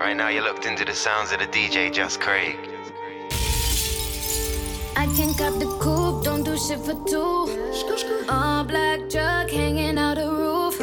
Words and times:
Right 0.00 0.16
now, 0.16 0.28
you're 0.30 0.42
looked 0.42 0.64
into 0.64 0.86
the 0.86 0.94
sounds 0.94 1.30
of 1.30 1.40
the 1.40 1.46
DJ 1.46 1.92
Just 1.92 2.22
Craig. 2.22 2.56
I 4.96 5.04
can't 5.14 5.36
cop 5.36 5.58
the 5.58 5.66
coupe, 5.78 6.24
don't 6.24 6.42
do 6.42 6.56
shit 6.56 6.78
for 6.78 6.94
two. 7.06 8.24
All 8.26 8.64
black 8.64 9.10
truck 9.10 9.50
hanging 9.50 9.98
out 9.98 10.16
the 10.16 10.26
roof. 10.26 10.80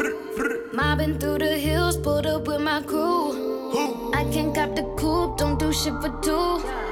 Mobbing 0.72 1.18
through 1.18 1.38
the 1.38 1.58
hills, 1.58 1.96
pulled 1.96 2.26
up 2.26 2.46
with 2.46 2.60
my 2.60 2.80
crew. 2.80 4.12
I 4.14 4.22
can't 4.32 4.54
cop 4.54 4.76
the 4.76 4.84
coupe, 4.96 5.36
don't 5.36 5.58
do 5.58 5.72
shit 5.72 5.94
for 5.94 6.16
two. 6.22 6.87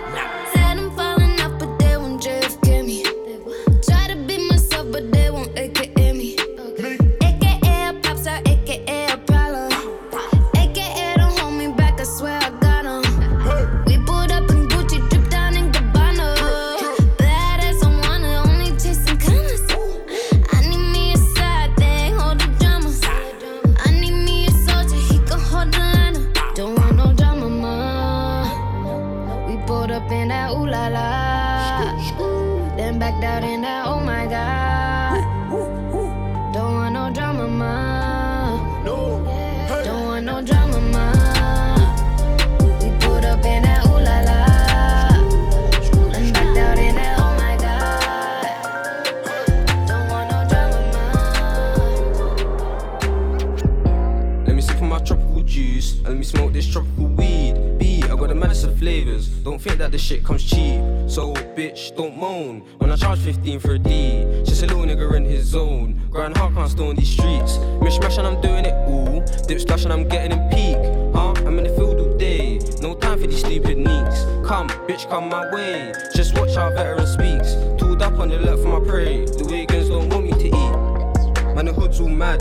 Let 56.16 56.20
me 56.20 56.24
smoke 56.24 56.52
this 56.54 56.66
tropical 56.66 57.08
weed. 57.08 57.76
B, 57.78 58.02
I 58.04 58.08
got 58.16 58.28
the 58.28 58.68
of 58.68 58.78
flavors. 58.78 59.28
Don't 59.28 59.60
think 59.60 59.76
that 59.76 59.92
this 59.92 60.00
shit 60.00 60.24
comes 60.24 60.42
cheap. 60.42 60.80
So, 61.10 61.34
bitch, 61.54 61.94
don't 61.94 62.16
moan 62.16 62.60
when 62.78 62.90
I 62.90 62.96
charge 62.96 63.18
15 63.18 63.60
for 63.60 63.72
a 63.72 63.78
D. 63.78 64.24
Just 64.42 64.62
a 64.62 64.66
little 64.66 64.84
nigga 64.84 65.14
in 65.14 65.26
his 65.26 65.44
zone. 65.44 66.00
Grind 66.10 66.34
hard, 66.34 66.54
can't 66.54 66.70
stay 66.70 66.88
on 66.88 66.96
these 66.96 67.10
streets. 67.10 67.58
Mish 67.82 68.00
mash 68.00 68.16
and 68.16 68.26
I'm 68.26 68.40
doing 68.40 68.64
it 68.64 68.72
all. 68.88 69.20
Dip 69.46 69.60
splash 69.60 69.84
and 69.84 69.92
I'm 69.92 70.08
getting 70.08 70.32
in 70.32 70.48
peak. 70.48 70.78
Huh? 71.14 71.34
I'm 71.46 71.58
in 71.58 71.64
the 71.64 71.74
field 71.76 72.00
all 72.00 72.16
day. 72.16 72.60
No 72.80 72.94
time 72.94 73.20
for 73.20 73.26
these 73.26 73.40
stupid 73.40 73.76
neeks. 73.76 74.24
Come, 74.48 74.68
bitch, 74.88 75.06
come 75.10 75.28
my 75.28 75.52
way. 75.52 75.92
Just 76.14 76.38
watch 76.38 76.54
how 76.54 76.70
veteran 76.70 77.06
speaks. 77.06 77.52
Tooled 77.78 78.00
up 78.00 78.18
on 78.18 78.30
the 78.30 78.38
left 78.38 78.62
for 78.62 78.80
my 78.80 78.88
prey. 78.88 79.26
The 79.26 79.44
Wiggins 79.44 79.90
don't 79.90 80.08
want 80.08 80.24
me 80.24 80.30
to 80.30 80.46
eat. 80.46 81.54
Man, 81.54 81.66
the 81.66 81.74
hood's 81.74 82.00
all 82.00 82.08
mad. 82.08 82.40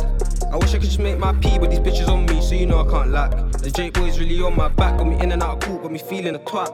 I 0.51 0.57
wish 0.57 0.73
I 0.73 0.77
could 0.77 0.83
just 0.83 0.99
make 0.99 1.17
my 1.17 1.33
pee, 1.33 1.57
but 1.59 1.69
these 1.69 1.79
bitches 1.79 2.07
on 2.07 2.25
me, 2.25 2.41
so 2.41 2.55
you 2.55 2.65
know 2.65 2.87
I 2.87 2.89
can't 2.89 3.09
lack. 3.09 3.31
The 3.53 3.71
J 3.71 3.89
boy's 3.89 4.19
really 4.19 4.41
on 4.41 4.55
my 4.55 4.67
back, 4.69 4.97
got 4.97 5.07
me 5.07 5.19
in 5.19 5.31
and 5.31 5.43
out 5.43 5.57
of 5.57 5.67
court, 5.67 5.83
got 5.83 5.91
me 5.91 5.99
feeling 5.99 6.35
a 6.35 6.39
twat. 6.39 6.71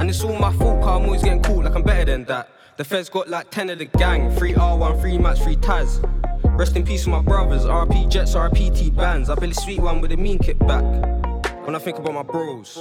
And 0.00 0.08
it's 0.08 0.22
all 0.24 0.38
my 0.38 0.52
fault, 0.54 0.80
cause 0.80 1.00
I'm 1.00 1.04
always 1.04 1.22
getting 1.22 1.42
caught 1.42 1.64
like 1.64 1.74
I'm 1.74 1.82
better 1.82 2.04
than 2.04 2.24
that. 2.24 2.48
The 2.76 2.84
feds 2.84 3.08
got 3.08 3.28
like 3.28 3.50
10 3.50 3.70
of 3.70 3.78
the 3.78 3.84
gang, 3.84 4.34
3 4.34 4.54
R1, 4.54 5.00
3 5.00 5.18
Max, 5.18 5.40
3 5.40 5.56
Taz. 5.56 6.58
Rest 6.58 6.76
in 6.76 6.84
peace 6.84 7.06
with 7.06 7.14
my 7.14 7.22
brothers, 7.22 7.64
RP 7.64 8.08
Jets, 8.08 8.34
RPT 8.34 8.94
bands. 8.94 9.28
I 9.30 9.34
barely 9.34 9.54
sweet 9.54 9.80
one 9.80 10.00
with 10.00 10.12
a 10.12 10.16
mean 10.16 10.38
kick 10.38 10.58
back. 10.60 10.84
When 11.64 11.74
I 11.74 11.78
think 11.78 11.98
about 11.98 12.14
my 12.14 12.22
bros, 12.22 12.76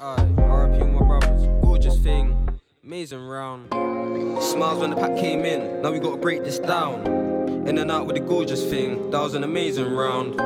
Aye, 0.00 0.16
RP 0.36 0.78
with 0.78 1.00
my 1.00 1.06
brothers, 1.06 1.48
gorgeous 1.62 1.98
thing, 1.98 2.48
amazing 2.84 3.26
round. 3.26 3.70
Smiles 4.42 4.80
when 4.80 4.90
the 4.90 4.96
pack 4.96 5.16
came 5.16 5.44
in, 5.44 5.82
now 5.82 5.90
we 5.92 5.98
gotta 5.98 6.16
break 6.16 6.44
this 6.44 6.58
down. 6.58 7.27
In 7.68 7.76
and 7.76 7.90
out 7.90 8.06
with 8.06 8.16
the 8.16 8.22
gorgeous 8.22 8.64
thing, 8.64 9.10
that 9.10 9.20
was 9.20 9.34
an 9.34 9.44
amazing 9.44 9.92
round. 9.92 10.36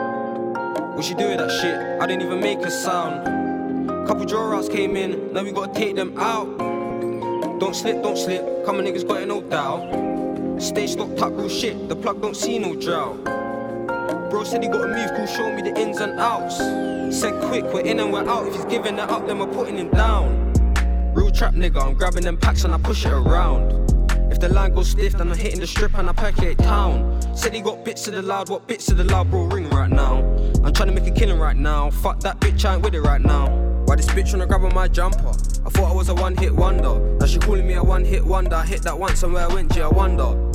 What 0.97 1.09
you 1.09 1.15
do 1.15 1.29
with 1.29 1.39
that 1.39 1.53
shit? 1.53 2.03
I 2.03 2.05
didn't 2.05 2.23
even 2.23 2.41
make 2.41 2.59
a 2.59 2.71
sound. 2.71 4.09
Couple 4.09 4.25
draw 4.25 4.59
outs 4.59 4.69
came 4.69 4.97
in, 4.97 5.33
now 5.33 5.45
we 5.45 5.53
gotta 5.53 5.73
take 5.73 5.95
them 5.95 6.19
out. 6.19 6.59
Don't 7.61 7.77
slip, 7.77 8.03
don't 8.03 8.19
slip, 8.19 8.67
come 8.67 8.79
on 8.79 8.85
niggas 8.85 9.07
got 9.07 9.23
it 9.23 9.29
no 9.29 9.41
doubt. 9.41 10.61
Stay 10.61 10.89
stocked 10.89 11.21
up, 11.21 11.33
real 11.37 11.49
shit, 11.49 11.89
the 11.89 11.95
plug 11.95 12.21
don't 12.21 12.37
see 12.37 12.59
no 12.59 12.75
drought. 12.75 13.23
Bro 14.29 14.43
said 14.43 14.65
he 14.65 14.69
got 14.69 14.83
a 14.83 14.89
move, 14.89 15.11
cool, 15.17 15.27
show 15.29 15.55
me 15.55 15.63
the 15.63 15.81
ins 15.81 16.01
and 16.01 16.19
outs. 16.19 16.59
Said 17.17 17.41
quick, 17.45 17.63
we're 17.73 17.83
in 17.83 18.01
and 18.01 18.13
we're 18.13 18.29
out, 18.29 18.49
if 18.49 18.57
he's 18.57 18.65
giving 18.65 18.95
it 18.95 19.09
up, 19.09 19.29
then 19.29 19.39
we're 19.39 19.47
putting 19.47 19.77
him 19.77 19.91
down. 19.91 20.53
Real 21.15 21.31
trap 21.31 21.55
nigga, 21.55 21.87
I'm 21.87 21.95
grabbing 21.95 22.25
them 22.25 22.37
packs 22.37 22.65
and 22.65 22.75
I 22.75 22.79
push 22.79 23.07
it 23.07 23.13
around. 23.13 24.02
The 24.43 24.49
line 24.49 24.75
goes 24.75 24.89
stiff, 24.89 25.13
then 25.13 25.31
I'm 25.31 25.39
hitting 25.39 25.61
the 25.61 25.69
strip 25.69 25.97
and 25.97 26.11
I 26.11 26.13
percolate 26.13 26.59
town. 26.59 27.21
Said 27.37 27.55
he 27.55 27.61
got 27.61 27.85
bits 27.85 28.09
of 28.09 28.15
the 28.15 28.23
loud, 28.23 28.49
what 28.49 28.67
bits 28.67 28.91
of 28.91 28.97
the 28.97 29.05
loud, 29.05 29.31
bro, 29.31 29.45
ring 29.45 29.71
right 29.71 29.89
now. 29.89 30.17
I'm 30.65 30.73
trying 30.73 30.89
to 30.89 30.93
make 30.93 31.07
a 31.07 31.13
killing 31.13 31.39
right 31.39 31.57
now. 31.57 31.91
Fuck 31.91 32.19
that 32.23 32.41
bitch, 32.41 32.65
I 32.65 32.75
ain't 32.75 32.83
with 32.83 32.97
it 32.97 33.03
right 33.03 33.21
now. 33.21 33.49
Why 33.85 33.95
this 33.95 34.07
bitch 34.07 34.33
wanna 34.33 34.47
grab 34.47 34.65
on 34.65 34.75
my 34.75 34.89
jumper? 34.89 35.29
I 35.29 35.71
thought 35.71 35.93
I 35.93 35.95
was 35.95 36.09
a 36.09 36.15
one 36.17 36.37
hit 36.37 36.53
wonder. 36.53 36.99
Now 37.21 37.27
she 37.27 37.39
calling 37.39 37.69
me 37.69 37.75
a 37.75 37.85
one 37.85 38.05
hit 38.05 38.27
wonder. 38.27 38.57
I 38.57 38.67
hit 38.67 38.83
that 38.83 38.99
once 38.99 39.23
and 39.23 39.33
where 39.33 39.49
I 39.49 39.55
went, 39.55 39.77
yeah, 39.77 39.85
I 39.85 39.91
wonder. 39.91 40.52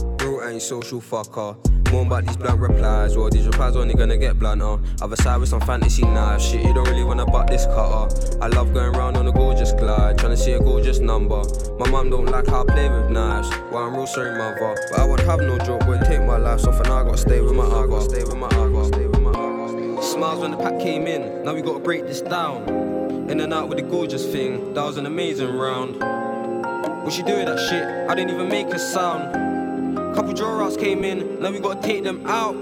Ain't 0.48 0.62
social 0.62 1.02
fucker. 1.02 1.58
More 1.92 2.06
about 2.06 2.26
these 2.26 2.38
blunt 2.38 2.62
replies. 2.62 3.18
Well, 3.18 3.30
these 3.30 3.46
replies 3.46 3.76
only 3.76 3.96
gonna 3.96 4.16
get 4.16 4.40
blunter. 4.40 4.80
Other 5.02 5.18
side 5.18 5.42
with 5.42 5.50
some 5.50 5.60
fantasy 5.60 6.04
knife. 6.04 6.42
Shit, 6.42 6.64
you 6.64 6.74
don't 6.74 6.88
really 6.88 7.04
wanna 7.04 7.26
butt 7.26 7.48
this 7.48 7.66
cutter. 7.66 8.40
I 8.42 8.48
love 8.48 8.74
going 8.74 8.94
round 8.94 9.18
on 9.18 9.28
a 9.28 9.32
gorgeous 9.34 9.74
glide. 9.74 10.18
Trying 10.18 10.32
to 10.32 10.38
see 10.38 10.54
a 10.54 10.60
gorgeous 10.60 11.00
number. 11.00 11.44
My 11.78 11.90
mum 11.90 12.10
don't 12.10 12.28
like 12.28 12.48
how 12.48 12.62
I 12.62 12.66
play 12.66 12.90
with 12.90 13.10
knives. 13.10 13.50
Well, 13.74 13.88
I'm 13.88 13.96
real 13.96 14.08
sorry, 14.08 14.38
mother. 14.38 14.76
But 14.90 15.00
I 15.00 15.06
won't 15.06 15.20
have 15.20 15.42
no 15.42 15.58
joke. 15.58 15.86
Boy, 15.86 16.00
take 16.06 16.22
my 16.24 16.38
life 16.38 16.66
off 16.66 16.80
and 16.80 16.88
I 16.88 17.04
gotta 17.04 17.18
stay 17.18 17.42
with 17.42 17.54
my 17.54 17.66
I 17.66 17.86
gotta 17.86 18.06
stay 18.06 18.24
with 18.24 18.38
my 18.38 18.48
I 18.48 18.64
I 18.64 18.68
my 18.70 20.02
Smiles 20.02 20.40
when 20.40 20.52
the 20.52 20.58
pack 20.58 20.80
came 20.80 21.08
in. 21.08 21.44
Now 21.44 21.56
we 21.56 21.62
gotta 21.62 21.80
break 21.80 22.08
this 22.08 22.22
down. 22.22 22.70
In 23.30 23.42
and 23.42 23.54
out 23.54 23.68
with 23.68 23.80
the 23.80 23.84
gorgeous 23.84 24.26
thing. 24.26 24.74
That 24.76 24.86
was 24.86 24.96
an 24.96 25.08
amazing 25.08 25.58
round. 25.58 26.00
What 27.04 27.18
you 27.18 27.26
do 27.26 27.36
with 27.36 27.48
that 27.48 27.60
shit? 27.70 28.10
I 28.10 28.16
didn't 28.16 28.34
even 28.34 28.48
make 28.48 28.68
a 28.68 28.80
sound. 28.80 29.57
Couple 30.16 30.34
draw 30.34 30.64
outs 30.64 30.78
came 30.78 31.04
in, 31.04 31.40
now 31.40 31.52
we 31.52 31.60
gotta 31.60 31.82
take 31.82 32.04
them 32.04 32.26
out. 32.26 32.56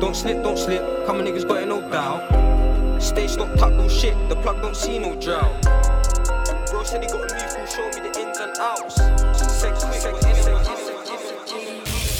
Don't 0.00 0.16
slip, 0.16 0.42
don't 0.42 0.58
slip, 0.58 0.82
come 1.06 1.18
on 1.18 1.24
niggas 1.24 1.46
got 1.46 1.62
it 1.62 1.68
no 1.68 1.80
doubt. 1.90 3.00
Stay 3.00 3.26
stocked 3.28 3.60
up, 3.60 3.72
no 3.72 3.88
shit, 3.88 4.14
the 4.28 4.36
plug 4.36 4.60
don't 4.60 4.76
see 4.76 4.98
no 4.98 5.14
drought. 5.16 5.62
Bro 6.70 6.84
said 6.84 7.02
he 7.02 7.08
got 7.08 7.30
a 7.30 7.34
move, 7.34 7.54
cool, 7.54 7.66
show 7.66 7.86
me 7.88 8.08
the 8.08 8.20
ins 8.20 8.38
and 8.38 8.56
outs. 8.58 8.96
Sex 9.60 9.80
sex, 9.82 10.02
sex, 10.02 10.20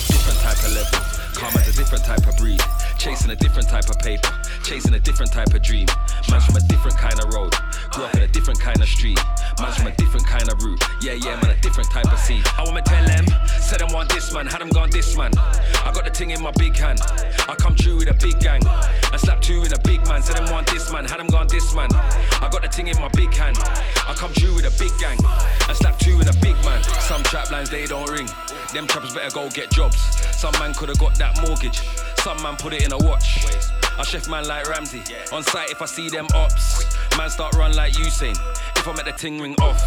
different 0.08 0.38
type 0.40 0.58
of 0.64 0.72
level. 0.74 1.00
Karma's 1.34 1.68
a 1.68 1.72
different 1.72 2.04
type 2.04 2.26
of 2.26 2.36
breed. 2.36 2.60
Chasing 2.98 3.30
a 3.30 3.36
different 3.36 3.68
type 3.68 3.88
of 3.88 3.98
paper. 3.98 4.39
Chasing 4.62 4.94
a 4.94 5.00
different 5.00 5.32
type 5.32 5.52
of 5.52 5.62
dream. 5.62 5.86
Man's 6.30 6.46
from 6.46 6.56
a 6.56 6.60
different 6.68 6.96
kind 6.96 7.18
of 7.18 7.34
road. 7.34 7.54
Grew 7.90 8.04
up 8.04 8.14
in 8.14 8.22
a 8.22 8.28
different 8.28 8.60
kind 8.60 8.80
of 8.80 8.88
street. 8.88 9.18
Man's 9.58 9.76
from 9.76 9.88
a 9.88 9.96
different 9.96 10.26
kind 10.26 10.48
of 10.48 10.62
route. 10.62 10.82
Yeah, 11.02 11.14
yeah, 11.14 11.40
man, 11.40 11.50
a 11.50 11.60
different 11.60 11.90
type 11.90 12.12
of 12.12 12.18
scene. 12.18 12.42
I 12.56 12.62
wanna 12.64 12.82
tell 12.82 13.04
them, 13.04 13.26
said 13.58 13.80
them 13.80 13.92
want 13.92 14.10
this 14.10 14.32
man, 14.32 14.46
had 14.46 14.60
them 14.60 14.68
gone 14.68 14.90
this 14.90 15.16
man. 15.16 15.32
I 15.36 15.90
got 15.92 16.04
the 16.04 16.10
thing 16.10 16.30
in 16.30 16.42
my 16.42 16.52
big 16.52 16.76
hand. 16.76 17.00
I 17.48 17.54
come 17.58 17.74
true 17.74 17.96
with 17.96 18.08
a 18.08 18.14
big 18.14 18.38
gang. 18.38 18.62
I 18.66 19.16
slap 19.16 19.40
two 19.40 19.60
with 19.60 19.76
a 19.76 19.80
big 19.80 20.06
man, 20.06 20.22
said 20.22 20.36
them 20.36 20.50
want 20.52 20.68
this 20.68 20.92
man, 20.92 21.04
had 21.04 21.18
them 21.18 21.26
gone 21.26 21.48
this 21.48 21.74
man. 21.74 21.88
I 21.92 22.48
got 22.50 22.62
the 22.62 22.68
thing 22.68 22.88
in 22.88 22.98
my 23.00 23.08
big 23.08 23.34
hand. 23.34 23.56
I 23.58 24.14
come 24.16 24.32
true 24.34 24.54
with 24.54 24.66
a 24.66 24.74
big 24.78 24.92
gang. 25.00 25.18
I 25.24 25.72
slap 25.72 25.98
two 25.98 26.16
with 26.16 26.28
a 26.28 26.38
big 26.40 26.54
man. 26.64 26.82
Some 27.08 27.22
trap 27.24 27.50
lines 27.50 27.70
they 27.70 27.86
don't 27.86 28.08
ring. 28.10 28.28
Them 28.72 28.86
trappers 28.86 29.14
better 29.14 29.34
go 29.34 29.48
get 29.50 29.70
jobs. 29.70 29.98
Some 30.36 30.52
man 30.60 30.74
could 30.74 30.90
have 30.90 30.98
got 30.98 31.16
that 31.18 31.40
mortgage. 31.42 31.80
Some 32.22 32.40
man 32.42 32.56
put 32.56 32.72
it 32.72 32.84
in 32.84 32.92
a 32.92 32.98
watch. 32.98 33.79
I 33.98 34.02
chef 34.04 34.28
man 34.28 34.46
like 34.46 34.68
Ramsay. 34.68 35.02
On 35.32 35.42
site 35.42 35.70
if 35.70 35.82
I 35.82 35.86
see 35.86 36.08
them 36.08 36.26
ops. 36.34 36.84
Man 37.16 37.30
start 37.30 37.54
run 37.54 37.74
like 37.74 37.92
Usain. 37.94 38.36
If 38.76 38.86
I'm 38.86 38.98
at 38.98 39.04
the 39.04 39.12
ting 39.12 39.40
ring 39.40 39.54
off. 39.60 39.80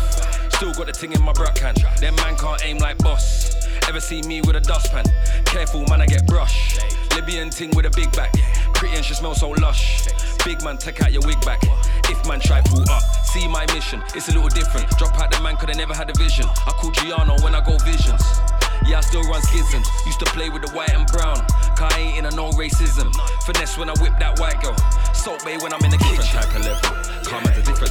Still 0.53 0.73
got 0.73 0.87
the 0.87 0.91
ting 0.91 1.11
in 1.11 1.21
my 1.21 1.33
brat 1.33 1.55
can. 1.55 1.75
Them 1.99 2.15
man 2.15 2.35
can't 2.37 2.63
aim 2.65 2.77
like 2.77 2.97
boss. 2.99 3.67
Ever 3.87 3.99
see 3.99 4.21
me 4.23 4.41
with 4.41 4.55
a 4.55 4.61
dustpan? 4.61 5.05
Careful 5.45 5.85
man, 5.87 6.01
I 6.01 6.05
get 6.05 6.25
brush. 6.27 6.79
Libyan 7.15 7.49
ting 7.49 7.71
with 7.75 7.85
a 7.85 7.91
big 7.91 8.11
back. 8.13 8.33
Pretty 8.73 8.95
and 8.95 9.05
she 9.05 9.13
smell 9.13 9.35
so 9.35 9.49
lush. 9.49 10.07
Big 10.45 10.63
man, 10.63 10.77
take 10.77 11.01
out 11.01 11.11
your 11.11 11.21
wig 11.25 11.39
back. 11.41 11.61
If 12.09 12.27
man 12.27 12.39
try 12.39 12.61
pull 12.61 12.87
up, 12.89 13.03
see 13.25 13.47
my 13.47 13.65
mission. 13.73 14.01
It's 14.15 14.29
a 14.29 14.33
little 14.33 14.49
different. 14.49 14.89
Drop 14.97 15.19
out 15.19 15.31
the 15.31 15.41
man, 15.41 15.57
could 15.57 15.69
have 15.69 15.77
never 15.77 15.93
had 15.93 16.09
a 16.09 16.17
vision. 16.17 16.45
I 16.45 16.71
call 16.71 16.91
Giano 16.91 17.41
when 17.43 17.55
I 17.55 17.61
go 17.65 17.77
visions. 17.79 18.21
Yeah, 18.85 18.97
I 18.97 19.01
still 19.01 19.23
run 19.23 19.41
schisms. 19.41 19.87
Used 20.05 20.19
to 20.19 20.25
play 20.25 20.49
with 20.49 20.61
the 20.63 20.71
white 20.71 20.93
and 20.93 21.07
brown. 21.07 21.41
Cause 21.75 21.91
I 21.91 21.99
ain't 21.99 22.17
in 22.19 22.25
a 22.25 22.31
no 22.31 22.51
racism. 22.51 23.13
Finesse 23.43 23.77
when 23.77 23.89
I 23.89 23.93
whip 23.99 24.13
that 24.19 24.39
white 24.39 24.61
girl. 24.61 24.75
Salt 25.13 25.43
Bae 25.43 25.57
when 25.57 25.73
I'm 25.73 25.83
in 25.83 25.91
the 25.91 25.97
different 25.97 26.23
kitchen. 26.23 26.41
type 26.41 26.55
of 26.55 26.63
level. 26.63 26.89
Karma's 27.23 27.57
a 27.57 27.63
different 27.63 27.63
type 27.63 27.71
of 27.71 27.71
breed 27.73 27.82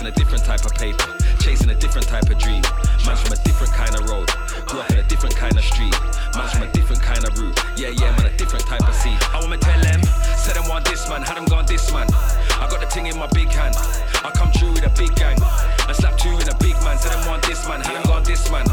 chasing 0.00 0.14
a 0.14 0.16
different 0.16 0.44
type 0.44 0.64
of 0.64 0.72
paper, 0.72 1.16
chasing 1.40 1.68
a 1.68 1.74
different 1.74 2.08
type 2.08 2.24
of 2.30 2.38
dream. 2.38 2.62
Man's 3.04 3.20
from 3.20 3.32
a 3.32 3.40
different 3.44 3.72
kind 3.74 3.94
of 3.94 4.08
road, 4.08 4.28
grew 4.64 4.80
up 4.80 4.90
in 4.90 4.96
a 4.96 5.02
different 5.02 5.36
kind 5.36 5.54
of 5.54 5.62
street. 5.62 5.94
Man's 6.34 6.52
from 6.52 6.62
a 6.62 6.72
different 6.72 7.02
kind 7.02 7.22
of 7.28 7.38
route, 7.38 7.52
yeah, 7.76 7.88
yeah, 7.88 8.16
man, 8.16 8.24
a 8.24 8.36
different 8.38 8.64
type 8.64 8.80
of 8.88 8.94
scene. 8.94 9.18
I 9.20 9.40
wanna 9.42 9.58
tell 9.58 9.78
them, 9.80 10.02
said 10.40 10.56
them 10.56 10.68
want 10.68 10.86
this 10.86 11.06
man, 11.10 11.20
had 11.20 11.36
them 11.36 11.44
gone 11.44 11.66
this 11.66 11.92
man. 11.92 12.06
I 12.56 12.66
got 12.70 12.80
the 12.80 12.86
thing 12.86 13.08
in 13.08 13.18
my 13.18 13.26
big 13.34 13.48
hand, 13.48 13.74
I 14.24 14.30
come 14.34 14.50
true 14.52 14.72
with 14.72 14.86
a 14.86 14.92
big 14.96 15.14
gang. 15.16 15.36
I 15.42 15.92
slap 15.92 16.16
two 16.16 16.30
in 16.30 16.48
a 16.48 16.56
big 16.56 16.80
man, 16.80 16.96
said 16.96 17.12
them 17.12 17.28
want 17.28 17.42
this 17.44 17.68
man, 17.68 17.82
had 17.82 17.96
them 17.96 18.04
gone 18.04 18.24
this 18.24 18.50
man. 18.50 18.64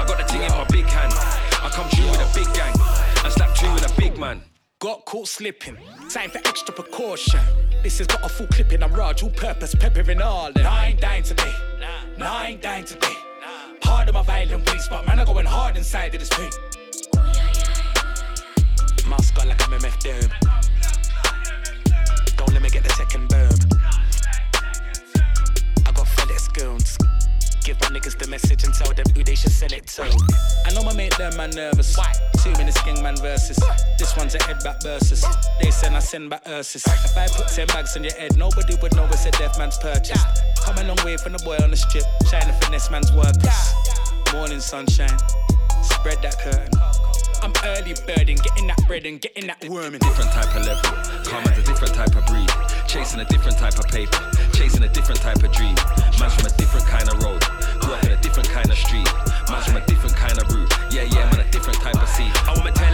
I 0.00 0.04
got 0.08 0.16
the 0.16 0.24
thing 0.24 0.42
in 0.42 0.52
my 0.52 0.64
big 0.72 0.86
hand, 0.86 1.12
I 1.60 1.68
come 1.68 1.90
true 1.90 2.08
with 2.08 2.24
a 2.24 2.30
big 2.32 2.48
gang. 2.56 2.72
I 3.20 3.28
slap 3.28 3.54
two 3.54 3.68
in 3.68 3.84
a 3.84 3.92
big 4.00 4.18
man. 4.18 4.40
Got 4.78 5.04
caught 5.04 5.28
slipping, 5.28 5.76
time 6.08 6.30
for 6.30 6.38
extra 6.38 6.72
precaution. 6.72 7.40
This 7.82 7.96
has 7.98 8.06
got 8.06 8.22
a 8.24 8.28
full 8.28 8.46
clipping. 8.48 8.82
I'm 8.82 8.92
Raj, 8.92 9.22
all 9.22 9.30
purpose, 9.30 9.74
peppering 9.74 10.20
all. 10.20 10.48
And 10.48 10.66
I 10.66 10.88
ain't 10.88 11.00
dying 11.00 11.22
today. 11.22 11.54
Nah, 12.18 12.30
I 12.30 12.48
ain't 12.48 12.62
dying 12.62 12.84
today. 12.84 13.14
Hard 13.82 14.08
on 14.08 14.14
my 14.14 14.22
violent 14.22 14.70
ways, 14.70 14.86
but 14.88 15.06
man, 15.06 15.18
I'm 15.18 15.26
going 15.26 15.46
hard 15.46 15.76
inside 15.78 16.14
of 16.14 16.20
this 16.20 16.28
thing. 16.28 16.50
Mask 19.08 19.34
got 19.34 19.46
like 19.46 19.66
I'm 19.66 19.80
MF 19.80 19.98
Doom. 20.00 20.30
Don't 22.36 22.52
let 22.52 22.62
me 22.62 22.68
get 22.68 22.84
the 22.84 22.90
second 22.90 23.28
boom. 23.28 23.48
I 25.86 25.92
got 25.92 26.06
FedEx 26.06 26.52
goons. 26.54 27.09
Give 27.70 27.80
my 27.82 28.00
niggas 28.00 28.18
the 28.18 28.26
message 28.26 28.64
and 28.64 28.74
tell 28.74 28.92
them 28.92 29.06
who 29.14 29.22
they 29.22 29.36
should 29.36 29.52
send 29.52 29.70
it 29.70 29.86
to. 29.94 30.02
I 30.66 30.74
know 30.74 30.82
my 30.82 30.92
mate 30.92 31.16
them 31.16 31.36
man 31.36 31.50
nervous. 31.50 31.96
Why? 31.96 32.12
Two 32.42 32.50
minutes 32.58 32.82
gang 32.82 33.00
man 33.00 33.14
versus. 33.18 33.62
This 33.96 34.16
one's 34.16 34.34
a 34.34 34.42
head 34.42 34.58
back 34.64 34.82
versus. 34.82 35.24
They 35.62 35.70
send 35.70 35.94
I 35.94 36.00
send 36.00 36.30
back 36.30 36.42
Ursus. 36.48 36.84
If 36.84 37.16
I 37.16 37.28
put 37.28 37.46
ten 37.46 37.68
bags 37.68 37.96
on 37.96 38.02
your 38.02 38.12
head, 38.14 38.36
nobody 38.36 38.74
would 38.82 38.96
know 38.96 39.06
it's 39.12 39.24
a 39.24 39.30
deaf 39.30 39.56
man's 39.56 39.78
purchase. 39.78 40.20
Come 40.64 40.78
a 40.78 40.82
long 40.82 40.98
way 41.04 41.16
from 41.16 41.30
the 41.30 41.38
boy 41.44 41.58
on 41.62 41.70
the 41.70 41.76
strip, 41.76 42.02
shining 42.28 42.58
finesse 42.60 42.90
man's 42.90 43.12
workers. 43.12 43.60
Morning 44.32 44.58
sunshine, 44.58 45.16
spread 45.82 46.20
that 46.22 46.40
curtain. 46.40 46.74
I'm 47.40 47.52
early 47.64 47.94
birding, 48.04 48.38
getting 48.42 48.66
that 48.66 48.82
bread 48.88 49.06
and 49.06 49.20
getting 49.20 49.46
that 49.46 49.64
worm 49.68 49.94
in. 49.94 50.00
Different 50.00 50.32
type 50.32 50.50
of 50.56 50.66
level, 50.66 50.90
calm 51.22 51.44
Chasing 52.90 53.20
a 53.20 53.24
different 53.24 53.56
type 53.56 53.78
of 53.78 53.86
paper, 53.86 54.18
chasing 54.52 54.82
a 54.82 54.88
different 54.88 55.20
type 55.20 55.40
of 55.44 55.52
dream. 55.52 55.76
Man's 56.18 56.34
from 56.34 56.46
a 56.46 56.54
different 56.58 56.84
kind 56.86 57.08
of 57.08 57.22
road, 57.22 57.40
grew 57.78 57.94
up 57.94 58.02
in 58.02 58.10
a 58.10 58.16
different 58.16 58.48
kind 58.48 58.68
of 58.68 58.76
street. 58.76 59.06
Man's 59.48 59.64
from 59.66 59.76
a 59.76 59.86
different 59.86 60.16
kind 60.16 60.36
of 60.36 60.50
route, 60.52 60.74
yeah, 60.90 61.04
yeah, 61.04 61.30
man, 61.30 61.38
a 61.38 61.50
different 61.52 61.78
type 61.78 62.02
of 62.02 62.08
seed. 62.08 62.32
I 62.34 62.52
wanna 62.58 62.72
tell 62.72 62.92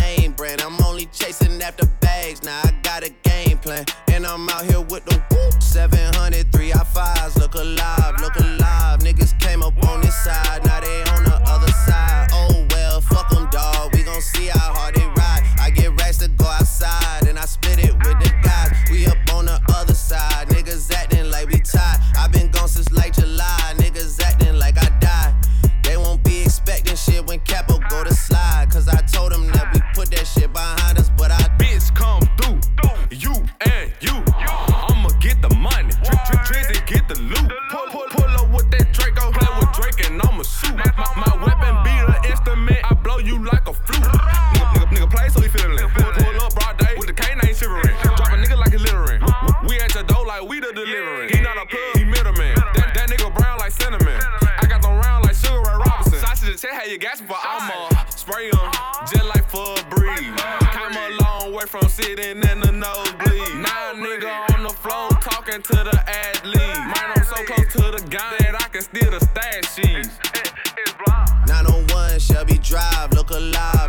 name 0.00 0.32
brand. 0.32 0.60
I'm 0.60 0.80
only 0.84 1.06
chasing 1.06 1.60
after 1.62 1.86
bags 2.00 2.42
now. 2.42 2.60
I 2.64 2.72
got 2.82 3.04
a 3.04 3.10
game 3.22 3.58
plan, 3.58 3.84
and 4.12 4.26
I'm 4.26 4.48
out 4.48 4.64
here 4.64 4.80
with 4.80 5.04
the 5.04 5.22
whoop. 5.30 5.62
700, 5.62 6.52
three 6.52 6.72
I 6.72 6.84
fives. 6.84 7.36
Look 7.36 7.54
alive, 7.54 8.20
look 8.20 8.36
alive. 8.36 9.00
Niggas 9.00 9.38
came 9.40 9.62
up 9.62 9.76
on 9.88 10.00
this 10.00 10.14
side, 10.14 10.64
now 10.64 10.80
they 10.80 11.02
on 11.14 11.24
the 11.24 11.40
other 11.46 11.72
side. 11.86 12.28
Oh 12.32 12.66
well, 12.70 13.00
fuck 13.00 13.30
them, 13.30 13.48
dawg. 13.50 13.94
We 13.94 14.02
gon' 14.02 14.20
see 14.20 14.46
how 14.46 14.74
hard 14.74 14.94
they 14.94 15.06
ride. 15.06 15.42
I 15.60 15.70
get 15.70 15.90
racks 16.00 16.18
to 16.18 16.28
go 16.28 16.46
outside, 16.46 17.28
and 17.28 17.38
I 17.38 17.44
Drive, 72.72 73.12
look 73.12 73.30
alive. 73.32 73.81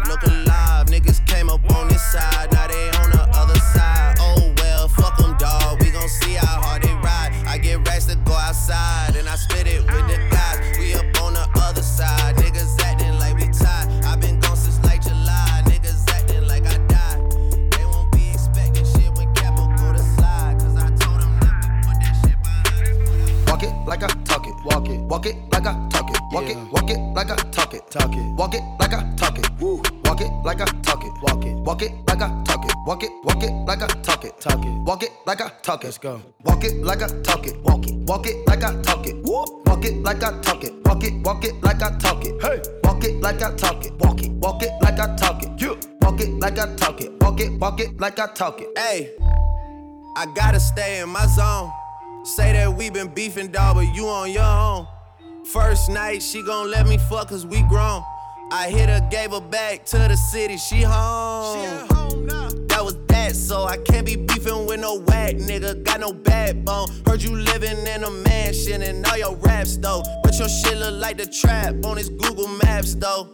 Talk 35.64 35.84
it. 35.84 35.88
Let's 35.88 35.98
go. 35.98 36.22
Walk 36.44 36.64
it 36.64 36.76
like 36.84 37.02
I 37.02 37.08
talk 37.22 37.48
it. 37.48 37.58
Walk 37.62 37.88
it. 37.88 37.96
Walk 37.96 38.28
it 38.28 38.46
like 38.48 38.64
I 38.64 38.82
talk 38.82 39.08
it. 39.08 39.16
Woo. 39.24 39.46
Walk 39.66 39.86
it 39.86 39.96
like 40.04 40.22
I 40.24 40.40
talk 40.42 40.64
it. 40.64 40.74
Walk 40.86 41.04
it. 41.04 41.14
Walk 41.24 41.46
it 41.46 41.56
like 41.64 41.82
I 41.82 41.98
talk 41.98 42.26
it. 42.26 42.42
Hey. 42.42 42.62
Walk 42.84 43.04
it 43.04 43.16
like 43.22 43.42
I 43.42 43.56
talk 43.56 43.86
it. 43.86 43.94
Walk 43.94 44.22
it. 44.22 44.32
Walk 44.32 44.62
it 44.62 44.72
like 44.82 45.00
I 45.00 45.16
talk 45.16 45.42
it. 45.44 45.60
You. 45.60 45.80
Walk 46.02 46.20
it 46.22 46.30
like 46.40 46.60
I 46.60 46.76
talk 46.76 47.02
it. 47.02 47.12
Walk 47.22 47.40
it. 47.40 47.52
Walk 47.60 47.80
it 47.80 48.00
like 48.00 48.20
I 48.20 48.28
talk 48.34 48.60
it. 48.62 48.78
Hey, 48.78 49.16
I 50.16 50.26
gotta 50.36 50.60
stay 50.60 51.00
in 51.00 51.10
my 51.10 51.26
zone. 51.28 51.72
Say 52.26 52.54
that 52.54 52.74
we 52.74 52.90
been 52.90 53.08
beefing, 53.08 53.52
dog, 53.52 53.76
but 53.76 53.96
you 53.96 54.08
on 54.08 54.32
your 54.32 54.44
own. 54.44 54.88
First 55.46 55.90
night, 55.90 56.22
she 56.22 56.44
gon' 56.44 56.70
let 56.72 56.88
me 56.88 56.98
fuck 56.98 57.30
cause 57.30 57.46
we 57.46 57.62
grown. 57.64 58.04
I 58.52 58.70
hit 58.70 58.90
her, 58.90 59.06
gave 59.10 59.32
her 59.32 59.42
back 59.42 59.86
to 59.86 59.98
the 59.98 60.16
city, 60.16 60.58
she 60.58 60.84
home. 60.84 61.58
She 61.60 61.66
at 61.66 61.92
home 61.92 62.03
so 63.32 63.64
I 63.64 63.78
can't 63.78 64.06
be 64.06 64.16
beefing 64.16 64.66
with 64.66 64.80
no 64.80 65.00
whack 65.00 65.36
nigga. 65.36 65.84
Got 65.84 66.00
no 66.00 66.14
backbone. 66.14 66.88
Heard 67.06 67.22
you 67.22 67.36
living 67.36 67.86
in 67.88 68.04
a 68.04 68.10
mansion 68.10 68.82
and 68.82 69.06
all 69.06 69.18
your 69.18 69.36
raps 69.38 69.78
though. 69.78 70.04
But 70.24 70.38
your 70.38 70.50
shit 70.50 70.78
look 70.78 71.00
like 71.00 71.18
the 71.18 71.26
trap 71.26 71.76
on 71.86 71.98
his 71.98 72.10
Google 72.10 72.48
Maps 72.48 72.96
though. 72.96 73.30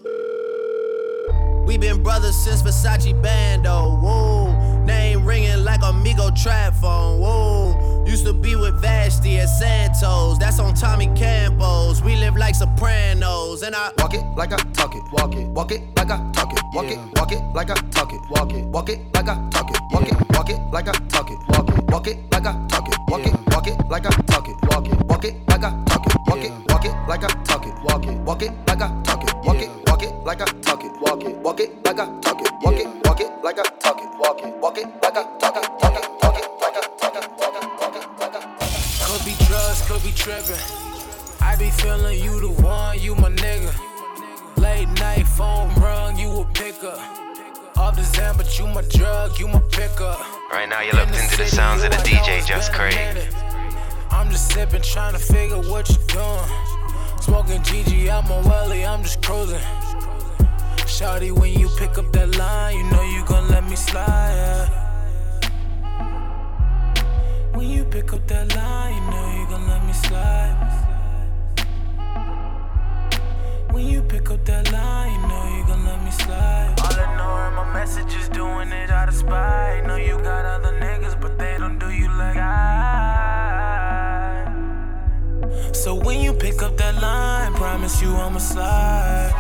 We 1.66 1.78
been 1.78 2.02
brothers 2.04 2.36
since 2.36 2.62
Versace 2.62 3.14
Bando. 3.22 3.98
Whoa, 4.02 4.84
name 4.86 5.26
ringing 5.26 5.64
like 5.64 5.82
Amigo 5.84 6.32
trap 6.32 6.74
phone. 6.76 7.20
Whoa, 7.22 7.89
Used 8.10 8.26
to 8.26 8.34
be 8.34 8.56
with 8.56 8.82
Vashtie 8.82 9.38
at 9.38 9.46
Santos, 9.46 10.40
that's 10.40 10.58
on 10.58 10.74
Tommy 10.74 11.14
Campos. 11.16 12.02
We 12.02 12.16
live 12.16 12.36
like 12.36 12.56
Sopranos, 12.56 13.62
and 13.62 13.76
I 13.76 13.92
walk 14.00 14.16
it 14.16 14.24
like 14.36 14.52
I 14.52 14.58
talk 14.74 14.96
it, 14.96 15.04
walk 15.14 15.36
it, 15.36 15.46
walk 15.50 15.72
it 15.72 15.84
like 15.96 16.10
I 16.10 16.18
talk 16.32 16.52
it, 16.52 16.60
walk 16.74 16.86
yeah. 16.86 17.06
it, 17.06 17.20
walk 17.20 17.32
it 17.32 17.44
like 17.54 17.70
I 17.70 17.76
talk 17.92 18.12
it, 18.12 18.20
walk 18.32 18.52
it, 18.52 18.66
walk 18.66 18.90
it 18.90 19.00
like 19.14 19.30
I 19.30 19.36
talk 19.52 19.70
it, 19.70 19.80
walk 19.92 20.08
yeah. 20.08 20.18
it, 20.18 20.30
walk 20.36 20.50
it 20.50 20.60
like 20.72 20.88
I 20.88 20.92
talk 21.08 21.30
it, 21.30 21.38
walk 21.50 21.70
it, 21.70 21.92
walk 21.92 22.08
it 22.08 22.18
like 22.32 22.48
I 22.48 22.66
talk 22.68 22.88
it, 22.88 22.96
walk 23.10 23.22
yeah. 23.22 23.28
it, 23.30 23.52
walk 23.52 23.68
it 23.68 23.78
like 23.92 24.06
I 24.06 24.10
talk 24.24 24.48
it, 24.48 24.56
walk 24.64 24.88
it, 24.88 25.06
walk 25.06 25.26
it 25.26 25.36
like 25.48 25.64
I 25.64 25.84
talk 25.86 26.08
it, 26.08 26.16
walk 26.26 26.44
it, 26.44 26.52
walk 26.68 26.86
it 26.86 26.96
like 27.06 27.24
I 27.24 27.30
talk 27.44 27.68
it, 27.68 27.76
walk 27.86 28.06
it, 28.06 28.20
walk 28.26 28.42
it 28.42 28.52
like 28.68 28.82
I 28.82 28.88
talk 29.06 29.24
it, 29.24 29.34
walk 29.46 29.62
it, 29.64 29.72
walk 29.86 30.02
it 30.02 30.18
like 30.26 30.42
I 30.42 30.48
talk 30.64 30.84
it, 30.84 30.96
walk 31.04 31.22
it, 31.22 31.38
walk 31.44 31.60
it 31.60 31.86
like 31.86 32.00
I 32.00 32.20
talk 32.22 32.42
it, 32.42 32.52
walk 32.64 32.80
it, 32.80 32.88
walk 33.06 33.22
it 33.22 33.44
like 33.44 33.60
I 33.60 33.64
talk 33.80 34.02
it, 34.02 34.10
walk 34.20 34.42
it, 34.42 34.56
walk 34.58 34.78
it 34.80 34.88
like 35.04 35.16
I 35.16 35.39
drugs, 40.30 40.50
could 40.50 40.58
be 40.58 40.60
tripping. 40.60 41.42
I 41.42 41.56
be 41.56 41.70
feeling 41.72 42.24
you 42.24 42.40
the 42.40 42.50
one, 42.62 43.00
you 43.00 43.16
my 43.16 43.30
nigga. 43.30 43.74
Late 44.58 44.88
night 45.00 45.28
phone 45.28 45.74
rung, 45.76 46.18
you 46.18 46.42
a 46.42 46.46
picker. 46.54 46.98
Off 47.78 47.96
the 47.96 48.02
Xan, 48.02 48.38
but 48.38 48.60
you 48.60 48.68
my 48.68 48.82
drug, 48.82 49.40
you 49.40 49.48
my 49.48 49.62
pickup. 49.72 50.20
Right 50.52 50.68
now, 50.68 50.82
you're 50.82 50.94
locked 50.94 51.16
into 51.16 51.38
the 51.38 51.46
sounds 51.46 51.84
of 51.84 51.92
the 51.92 51.98
DJ 51.98 52.46
Just 52.46 52.74
Craig. 52.74 52.96
I'm 54.12 54.30
just 54.30 54.52
sippin', 54.52 54.84
trying 54.84 55.14
to 55.14 55.20
figure 55.20 55.58
what 55.58 55.90
you 55.90 55.98
doing. 56.08 56.50
Smoking 57.22 57.62
GG, 57.62 58.10
I'm 58.12 58.32
on 58.32 58.44
Welly, 58.46 58.86
I'm 58.86 59.02
just 59.04 59.22
cruising. 59.22 59.66
Shawty, 60.86 61.32
when 61.32 61.54
you 61.54 61.70
pick 61.78 61.98
up 61.98 62.12
that 62.12 62.36
line, 62.36 62.78
you 62.78 62.84
know 62.92 63.04
you 63.04 63.24
gon' 63.26 63.48
let 63.50 63.64
me 63.70 63.76
slide. 63.76 64.34
Yeah. 64.36 64.90
When 67.54 67.70
you 67.70 67.86
pick 67.86 68.14
up 68.14 68.28
that 68.28 68.56
line, 68.56 68.79
me 69.90 69.96
slide. 69.96 70.56
When 73.72 73.88
you 73.88 74.02
pick 74.04 74.30
up 74.30 74.46
that 74.46 74.72
line, 74.72 75.12
you 75.14 75.28
know 75.28 75.58
you 75.58 75.66
gon' 75.66 75.86
let 75.86 76.04
me 76.04 76.12
slide. 76.12 76.76
All 76.84 76.94
I 76.94 77.18
know 77.18 77.32
are 77.44 77.52
my 77.52 77.74
messages 77.74 78.30
doing 78.30 78.72
it 78.72 78.92
out 78.92 79.08
of 79.10 79.16
spite. 79.16 79.86
Know 79.88 79.96
you 79.96 80.18
got 80.18 80.46
other 80.46 80.74
niggas, 80.80 81.20
but 81.20 81.40
they 81.40 81.58
don't 81.58 81.80
do 81.80 81.90
you 81.90 82.08
like 82.08 82.38
I. 82.38 82.50
So 85.74 85.96
when 85.96 86.22
you 86.22 86.34
pick 86.34 86.62
up 86.62 86.78
that 86.78 87.02
line, 87.02 87.54
promise 87.56 88.00
you 88.02 88.12
I'ma 88.16 88.40
slide. 88.40 89.39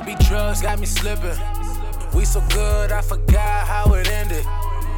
Could 0.00 0.18
be 0.18 0.24
drugs, 0.24 0.62
got 0.62 0.80
me 0.80 0.86
slipping. 0.86 1.36
We 2.14 2.24
so 2.24 2.42
good, 2.48 2.90
I 2.90 3.02
forgot 3.02 3.66
how 3.66 3.92
it 3.92 4.08
ended. 4.08 4.46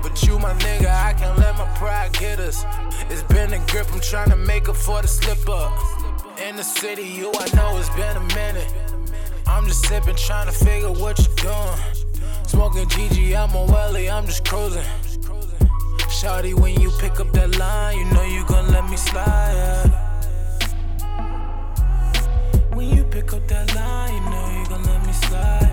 But 0.00 0.22
you, 0.22 0.38
my 0.38 0.52
nigga, 0.54 0.94
I 0.94 1.12
can't 1.14 1.36
let 1.40 1.58
my 1.58 1.66
pride 1.74 2.12
get 2.12 2.38
us. 2.38 2.64
It's 3.10 3.24
been 3.24 3.52
a 3.52 3.58
grip, 3.66 3.92
I'm 3.92 4.00
trying 4.00 4.30
to 4.30 4.36
make 4.36 4.68
up 4.68 4.76
for 4.76 5.02
the 5.02 5.08
slip 5.08 5.48
up. 5.48 5.76
In 6.46 6.54
the 6.54 6.62
city, 6.62 7.02
you, 7.02 7.32
I 7.34 7.48
know 7.56 7.76
it's 7.78 7.88
been 7.96 8.16
a 8.16 8.34
minute. 8.36 8.72
I'm 9.48 9.66
just 9.66 9.84
sipping, 9.86 10.14
trying 10.14 10.46
to 10.46 10.52
figure 10.52 10.92
what 10.92 11.18
you're 11.18 11.52
doing. 11.52 12.22
Smoking 12.46 12.86
GG, 12.86 13.36
I'm 13.36 13.56
on 13.56 13.72
Welly, 13.72 14.08
I'm 14.08 14.26
just 14.26 14.44
cruising. 14.44 14.84
Shawty, 15.98 16.54
when 16.54 16.80
you 16.80 16.92
pick 17.00 17.18
up 17.18 17.32
that 17.32 17.58
line, 17.58 17.98
you 17.98 18.04
know 18.14 18.22
you 18.22 18.44
gon' 18.46 18.70
let 18.70 18.88
me 18.88 18.96
slide. 18.96 19.52
yeah. 19.52 20.11
Pick 23.12 23.32
up 23.34 23.46
that 23.46 23.74
line, 23.74 24.14
you 24.14 24.20
know 24.30 24.48
you 24.58 24.64
gon' 24.70 24.82
let 24.84 25.06
me 25.06 25.12
slide. 25.12 25.68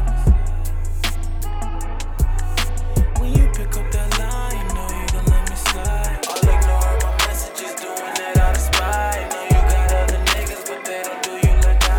When 3.17 3.31
you 3.33 3.47
pick 3.55 3.77
up 3.77 3.89
that 3.93 4.19
line, 4.19 4.57
you 4.59 4.73
know 4.75 4.89
you 4.99 5.07
gon' 5.13 5.25
let 5.31 5.49
me 5.49 5.55
slide. 5.55 6.19
All 6.27 6.35
ignore 6.35 6.97
my 6.99 7.11
messages, 7.25 7.73
doing 7.75 8.17
it 8.27 8.37
out 8.37 8.55
of 8.57 8.61
spite. 8.61 9.31
Know 9.31 9.43
you 9.55 9.61
got 9.71 9.89
other 9.99 10.21
niggas, 10.33 10.63
but 10.67 10.83
they 10.83 11.01
don't 11.01 11.21
do 11.23 11.31
you 11.31 11.55
like 11.63 11.83
I. 11.89 11.93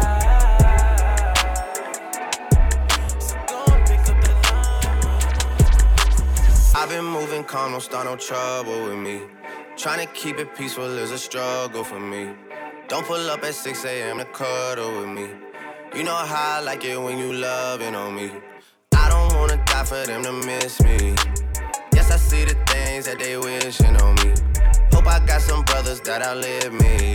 So 3.18 3.34
go 3.48 3.58
and 3.72 3.82
pick 3.88 4.04
up 4.12 4.18
that 4.20 4.38
line. 4.52 4.92
I've 6.76 6.90
been 6.90 7.06
moving 7.06 7.44
calm, 7.44 7.72
don't 7.72 7.80
start 7.80 8.04
no 8.04 8.16
trouble 8.16 8.84
with 8.84 8.98
me. 8.98 9.22
Trying 9.78 10.06
to 10.06 10.12
keep 10.12 10.38
it 10.38 10.54
peaceful 10.54 10.84
is 10.98 11.12
a 11.12 11.18
struggle 11.18 11.82
for 11.82 11.98
me. 11.98 12.28
Don't 12.90 13.06
pull 13.06 13.30
up 13.30 13.44
at 13.44 13.54
6 13.54 13.84
a.m. 13.84 14.18
to 14.18 14.24
cuddle 14.24 14.90
with 15.00 15.10
me. 15.10 15.28
You 15.94 16.02
know 16.02 16.12
how 16.12 16.58
I 16.58 16.60
like 16.60 16.84
it 16.84 17.00
when 17.00 17.18
you 17.18 17.32
loving 17.32 17.94
on 17.94 18.16
me. 18.16 18.32
I 18.92 19.08
don't 19.08 19.32
wanna 19.38 19.62
die 19.64 19.84
for 19.84 20.04
them 20.04 20.24
to 20.24 20.32
miss 20.32 20.82
me. 20.82 21.14
Yes, 21.94 22.10
I 22.10 22.16
see 22.16 22.44
the 22.44 22.54
things 22.66 23.06
that 23.06 23.20
they 23.20 23.36
wishing 23.36 23.94
on 24.02 24.16
me. 24.16 24.34
Hope 24.92 25.06
I 25.06 25.24
got 25.24 25.40
some 25.40 25.62
brothers 25.66 26.00
that 26.00 26.22
outlive 26.22 26.72
me. 26.72 27.14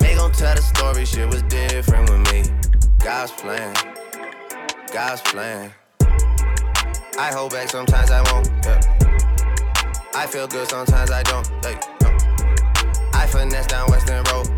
They 0.00 0.16
gon' 0.16 0.32
tell 0.32 0.56
the 0.56 0.62
story, 0.62 1.04
shit 1.04 1.28
was 1.28 1.42
different 1.44 2.10
with 2.10 2.32
me. 2.32 2.42
God's 2.98 3.30
plan, 3.30 3.76
God's 4.92 5.20
plan. 5.20 5.72
I 7.20 7.30
hold 7.32 7.52
back, 7.52 7.68
sometimes 7.68 8.10
I 8.10 8.20
won't. 8.32 8.48
Yeah. 8.64 8.80
I 10.16 10.26
feel 10.26 10.48
good, 10.48 10.68
sometimes 10.68 11.12
I 11.12 11.22
don't. 11.22 11.46
Hey, 11.64 11.78
no. 12.02 12.10
I 13.14 13.28
finesse 13.28 13.68
down 13.68 13.88
Weston 13.92 14.24
Road. 14.32 14.57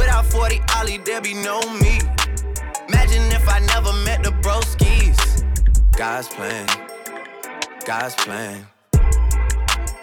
Without 0.00 0.24
40 0.24 0.62
Oli, 0.80 0.96
there 0.96 1.20
be 1.20 1.34
no 1.34 1.60
me. 1.74 2.00
Imagine 2.88 3.30
if 3.38 3.46
I 3.46 3.58
never 3.74 3.92
met 4.08 4.24
the 4.24 4.30
broskies. 4.40 5.20
God's 5.94 6.28
plan, 6.28 6.66
God's 7.84 8.14
plan. 8.14 8.66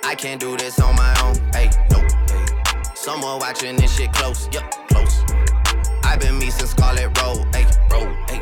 I 0.03 0.13
can't 0.13 0.39
do 0.39 0.55
this 0.55 0.79
on 0.79 0.95
my 0.95 1.13
own. 1.23 1.35
Hey, 1.51 1.71
no, 1.89 1.99
hey. 2.29 2.45
Someone 2.93 3.39
watching 3.39 3.75
this 3.75 3.97
shit 3.97 4.13
close, 4.13 4.47
yup, 4.53 4.69
close. 4.89 5.23
I've 6.03 6.19
been 6.19 6.37
me 6.37 6.51
since 6.51 6.69
Scarlett 6.71 7.19
Road, 7.19 7.47
hey, 7.55 7.65
road, 7.91 8.15
hey. 8.29 8.41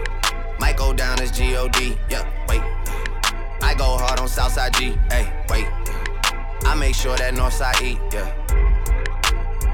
Might 0.59 0.75
go 0.75 0.93
down 0.93 1.21
as 1.21 1.31
G-O-D, 1.31 1.97
yup, 2.09 2.27
wait. 2.49 2.61
I 3.61 3.73
go 3.77 3.97
hard 3.97 4.19
on 4.19 4.27
Southside 4.27 4.73
G, 4.73 4.97
hey, 5.09 5.31
wait. 5.49 5.67
I 6.65 6.75
make 6.77 6.95
sure 6.95 7.15
that 7.15 7.33
Northside 7.33 7.81
E, 7.81 7.97
yeah. 8.11 8.29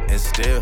And 0.08 0.22
still, 0.22 0.62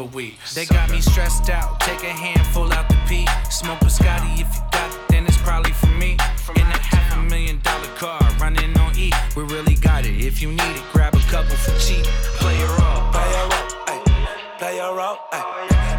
For 0.00 0.16
weed. 0.16 0.34
They 0.54 0.64
got 0.64 0.90
me 0.90 1.00
stressed 1.00 1.50
out, 1.50 1.78
take 1.80 2.02
a 2.02 2.14
handful 2.24 2.72
out 2.72 2.88
the 2.88 2.98
pee. 3.06 3.26
Smoke 3.50 3.82
a 3.82 3.90
Scotty 3.90 4.32
if 4.40 4.48
you 4.54 4.62
got 4.72 4.94
it, 4.94 5.00
then 5.08 5.26
it's 5.26 5.36
probably 5.38 5.72
for 5.72 5.92
me. 6.02 6.12
In 6.56 6.62
a 6.62 6.78
half 6.78 7.18
a 7.18 7.22
million 7.22 7.60
dollar 7.60 7.92
car, 7.96 8.20
running 8.40 8.76
on 8.78 8.96
E. 8.96 9.12
We 9.36 9.42
really 9.44 9.74
got 9.74 10.06
it. 10.06 10.24
If 10.24 10.40
you 10.40 10.48
need 10.48 10.76
it, 10.80 10.84
grab 10.92 11.14
a 11.14 11.20
couple 11.32 11.56
for 11.56 11.78
cheap. 11.78 12.04
Play 12.40 12.56
her 12.56 12.76
up, 12.80 13.12
play 13.12 13.30
her 13.38 13.48
up, 13.60 14.58
play 14.58 14.78
her 14.78 15.00
up, 15.00 15.30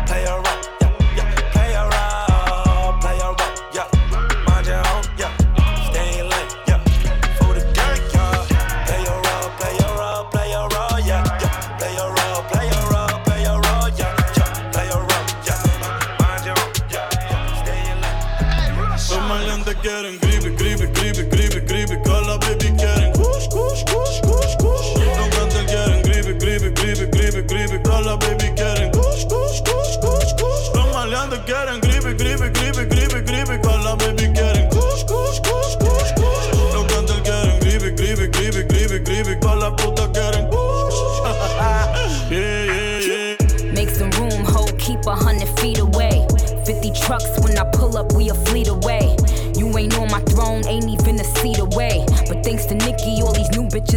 play 0.07 0.23
her 0.25 0.39
up. 0.39 0.50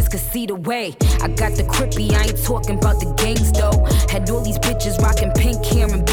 Bitches 0.05 0.09
can 0.09 0.19
see 0.19 0.45
the 0.45 0.55
way. 0.55 0.95
I 1.21 1.27
got 1.29 1.55
the 1.55 1.63
crippy, 1.63 2.13
I 2.13 2.25
ain't 2.25 2.43
talking 2.43 2.77
about 2.77 2.99
the 2.99 3.13
gangs 3.17 3.51
though. 3.51 3.85
Had 4.11 4.29
all 4.29 4.41
these 4.41 4.59
bitches 4.59 4.99
rocking 4.99 5.31
pink 5.31 5.65
hair 5.65 5.87
and 5.91 6.04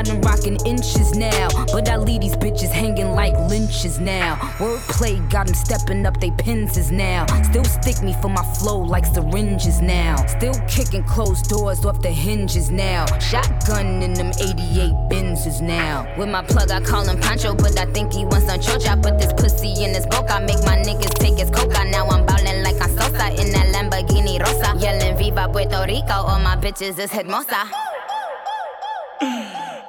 got 0.00 0.06
them 0.06 0.20
rocking 0.22 0.58
inches 0.64 1.14
now. 1.14 1.48
But 1.72 1.88
I 1.88 1.96
leave 1.96 2.22
these 2.22 2.36
bitches 2.36 2.70
hanging 2.70 3.10
like 3.10 3.34
lynches 3.50 4.00
now. 4.00 4.36
Wordplay 4.58 5.28
got 5.30 5.46
them 5.46 5.54
stepping 5.54 6.06
up 6.06 6.18
they 6.20 6.30
pins 6.30 6.90
now. 6.90 7.26
Still 7.42 7.64
stick 7.64 8.02
me 8.02 8.14
for 8.22 8.28
my 8.28 8.42
flow 8.54 8.78
like 8.78 9.04
syringes 9.04 9.82
now. 9.82 10.16
Still 10.26 10.54
kicking 10.68 11.04
closed 11.04 11.50
doors 11.50 11.84
off 11.84 12.00
the 12.00 12.08
hinges 12.08 12.70
now. 12.70 13.04
Shotgun 13.18 14.02
in 14.02 14.14
them 14.14 14.32
88 14.40 14.92
Benzes 15.10 15.60
now. 15.60 16.06
With 16.16 16.30
my 16.30 16.42
plug, 16.44 16.70
I 16.70 16.80
call 16.80 17.04
him 17.04 17.20
Pancho, 17.20 17.54
but 17.54 17.78
I 17.78 17.84
think 17.86 18.12
he 18.14 18.24
wants 18.24 18.46
some 18.46 18.60
chocha. 18.60 18.88
I 18.88 18.96
put 18.96 19.18
this 19.18 19.32
pussy 19.34 19.84
in 19.84 19.90
his 19.90 20.06
boca, 20.06 20.40
make 20.40 20.64
my 20.64 20.76
niggas 20.78 21.14
take 21.18 21.38
his 21.38 21.50
coca. 21.50 21.84
Now 21.84 22.06
I'm 22.06 22.24
ballin' 22.24 22.62
like 22.62 22.80
I'm 22.80 22.90
Sosa 22.90 23.28
in 23.40 23.52
that 23.52 23.68
Lamborghini 23.74 24.40
Rosa. 24.40 24.78
Yelling 24.78 25.18
Viva 25.18 25.48
Puerto 25.52 25.84
Rico, 25.86 26.14
all 26.14 26.40
my 26.40 26.56
bitches 26.56 26.98
is 26.98 27.12
hermosa. 27.12 27.89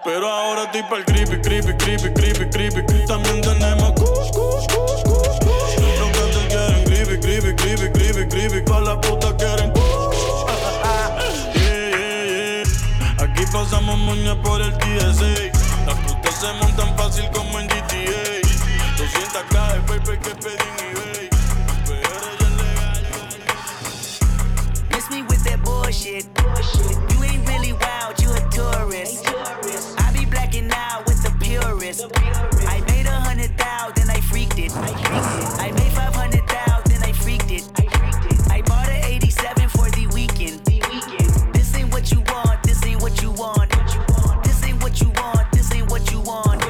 Pero 0.04 0.28
ahora 0.28 0.64
estoy 0.64 0.82
pa'l 0.84 1.06
creepy, 1.06 1.40
creepy, 1.42 1.78
creepy, 1.78 2.10
creepy, 2.14 2.50
creepy. 2.50 3.06
También 3.06 3.40
tenemos 3.42 3.92
kush, 3.94 4.32
kush, 4.32 4.66
kush, 4.74 5.04
kush, 5.04 5.38
kush. 5.46 6.00
Los 6.00 6.10
cantantes 6.10 6.48
quieren 6.48 6.84
creepy, 6.86 7.20
creepy, 7.20 7.56
creepy, 7.56 7.92
creepy, 7.92 8.28
creepy. 8.28 8.62
Pa' 8.62 8.80
la 8.80 9.00
puta 9.00 9.36
quieren 9.38 9.72
kush. 9.72 9.82
Yeah, 11.54 11.90
yeah, 11.90 12.64
yeah. 12.64 13.24
Aquí 13.24 13.46
pasamos 13.54 14.00
moña 14.00 14.42
por 14.42 14.62
el 14.62 14.74
TSA. 14.80 15.52
Las 15.86 15.98
putas 16.00 16.36
se 16.36 16.52
montan 16.54 16.98
fácil 16.98 17.30
como 17.32 17.60
en 17.60 17.68
GTA. 17.68 18.42
200k 18.98 19.74
de 19.74 19.80
paper 19.82 20.20
que 20.20 20.36
pedí 20.36 20.56
en 20.80 20.98
eBay. 20.98 21.30
Miss 24.90 25.10
me 25.12 25.22
with 25.24 25.44
that 25.44 25.62
bullshit. 25.64 26.26
You 27.14 27.24
ain't 27.24 27.48
really 27.48 27.74
wild, 27.74 28.20
you 28.20 28.32
a 28.34 28.42
tourist. 28.50 29.31
Blacking 30.52 30.72
out 30.74 31.06
with 31.06 31.24
the 31.24 31.32
purist. 31.40 32.02
I 32.68 32.82
made 32.82 33.06
a 33.06 33.12
hundred 33.12 33.58
thousand, 33.58 34.10
I 34.10 34.20
freaked 34.20 34.60
it. 34.60 34.76
I 34.76 35.72
made 35.72 35.94
five 35.94 36.14
hundred 36.14 36.46
thousand, 36.46 37.02
I 37.06 37.14
freaked 37.14 37.52
it. 37.52 37.64
I 38.52 38.62
bought 38.62 38.90
an 38.90 39.02
87 39.06 39.70
for 39.70 39.90
the 39.92 40.08
weekend. 40.08 40.60
This 41.54 41.74
ain't 41.74 41.94
what 41.94 42.12
you 42.12 42.20
want, 42.28 42.62
this 42.64 42.86
ain't 42.86 43.02
what 43.02 43.22
you 43.22 43.32
want. 43.32 43.72
This 44.44 44.62
ain't 44.66 44.84
what 44.84 45.00
you 45.00 45.10
want, 45.12 45.50
this 45.54 45.74
ain't 45.74 45.90
what 45.90 46.12
you 46.12 46.20
want. 46.20 46.62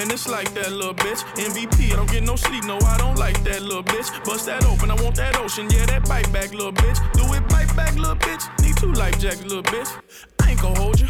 And 0.00 0.10
it's 0.10 0.26
like 0.26 0.54
that 0.54 0.72
little 0.72 0.94
bitch. 0.94 1.20
MVP, 1.36 1.92
I 1.92 1.96
don't 1.96 2.10
get 2.10 2.22
no 2.22 2.36
sleep, 2.36 2.64
no, 2.64 2.78
I 2.78 2.96
don't 2.96 3.18
like 3.18 3.44
that 3.44 3.60
little 3.60 3.84
bitch. 3.84 4.08
Bust 4.24 4.46
that 4.46 4.64
open, 4.64 4.90
I 4.90 4.94
want 5.02 5.16
that 5.16 5.36
ocean, 5.36 5.68
yeah, 5.68 5.84
that 5.84 6.08
bite 6.08 6.32
back, 6.32 6.54
little 6.54 6.72
bitch. 6.72 6.96
Do 7.12 7.30
it 7.34 7.46
bite 7.50 7.76
back, 7.76 7.94
little 7.96 8.16
bitch. 8.16 8.48
Need 8.62 8.78
two 8.78 8.92
life 8.94 9.18
jackets, 9.18 9.44
little 9.44 9.62
bitch. 9.64 9.92
I 10.40 10.52
ain't 10.52 10.62
gon' 10.62 10.76
hold 10.76 10.98
you, 10.98 11.08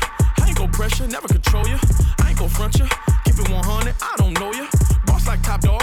Gon' 0.61 0.70
pressure, 0.73 1.07
never 1.09 1.27
control 1.27 1.66
you. 1.66 1.79
I 2.20 2.29
ain't 2.29 2.38
gon' 2.38 2.51
front 2.51 2.79
you, 2.79 2.85
keep 3.25 3.33
it 3.38 3.49
100, 3.49 3.94
I 4.03 4.14
don't 4.18 4.38
know 4.38 4.53
you. 4.53 4.68
Boss 5.07 5.27
like 5.27 5.42
top 5.42 5.62
dog, 5.62 5.83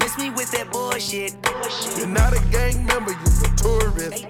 Miss 0.00 0.18
me 0.18 0.30
with 0.30 0.50
that 0.52 0.72
bullshit. 0.72 1.40
Bullshit. 1.42 1.98
You're 1.98 2.08
not 2.08 2.32
a 2.32 2.40
gang 2.50 2.84
member, 2.86 3.12
you're 3.12 3.44
a 3.44 3.56
tourist. 3.56 4.26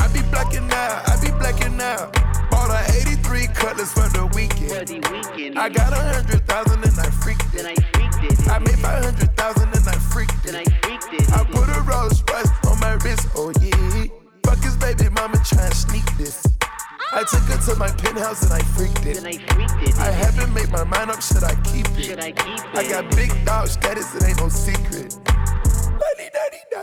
I 0.00 0.08
be 0.12 0.20
blacking 0.30 0.70
out, 0.70 1.08
I 1.08 1.18
be 1.20 1.30
blacking 1.32 1.80
out. 1.80 2.12
Bought 2.50 2.70
a 2.70 2.80
83 3.00 3.46
cutlass 3.48 3.92
for 3.92 4.08
the 4.12 4.26
weekend. 4.36 5.58
I 5.58 5.68
got 5.68 5.92
a 5.92 5.96
hundred 5.96 6.46
thousand 6.46 6.84
and 6.84 6.98
I 7.00 7.10
freaked 7.10 7.54
it. 7.54 7.66
I 8.48 8.58
made 8.58 8.78
five 8.78 9.04
hundred 9.04 9.36
thousand 9.36 9.74
and 9.74 9.88
I 9.88 9.96
freaked 10.12 10.46
it. 10.46 10.54
I 11.32 11.44
put 11.44 11.68
a 11.68 11.80
Rolls 11.82 12.22
Royce 12.30 12.50
on 12.68 12.78
my 12.80 12.92
wrist, 13.04 13.28
oh 13.34 13.52
yeah. 13.60 14.06
Fuck 14.44 14.62
his 14.62 14.76
baby 14.76 15.08
mama 15.08 15.38
try 15.44 15.64
and 15.64 15.74
sneak 15.74 16.04
this. 16.18 16.51
I 17.14 17.24
took 17.24 17.42
her 17.42 17.60
to 17.68 17.78
my 17.78 17.90
penthouse 17.90 18.42
and 18.42 18.54
I 18.54 18.60
freaked 18.72 19.04
it. 19.04 19.18
I 19.18 19.36
freaked 19.52 19.82
it. 19.86 19.98
I 19.98 20.10
haven't 20.10 20.54
made 20.54 20.70
my 20.70 20.82
mind 20.84 21.10
up, 21.10 21.20
should 21.20 21.44
I 21.44 21.54
keep 21.60 21.84
it? 21.98 22.04
Should 22.04 22.20
I 22.20 22.32
keep 22.32 22.56
it? 22.56 22.74
I 22.74 22.88
got 22.88 23.14
big 23.14 23.30
dog 23.44 23.68
status, 23.68 24.14
it 24.14 24.24
ain't 24.24 24.40
no 24.40 24.48
secret. 24.48 25.12
Lady 25.20 26.30
daddy 26.32 26.64
da, 26.72 26.80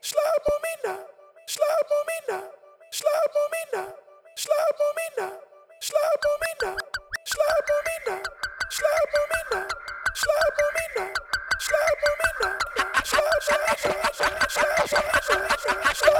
slap 0.00 0.46
on 0.54 0.58
me 0.62 0.72
now, 0.86 1.02
slap 1.50 1.90
on 1.98 2.02
me 2.06 2.14
now, 2.30 2.44
slap 2.92 3.34
on 3.42 3.48
me 3.50 3.62
now, 3.74 3.88
slap 4.36 4.78
on 4.86 4.94
me 4.94 5.06
now, 5.18 5.32
slap 5.80 6.22
on 6.30 6.38
me 6.38 6.52
now, 6.62 6.78
slap 7.26 7.70
on 7.74 7.82
me 7.82 7.98
now, 8.06 8.22
slap 8.54 9.02
on 9.02 9.26
me 9.26 9.40
now, 9.50 9.66
slap 10.14 10.58
on 10.62 10.70
me 10.78 10.86
now, 10.94 11.10
slap 11.58 12.02
on 12.06 12.18
me 12.22 12.30
now. 12.38 12.58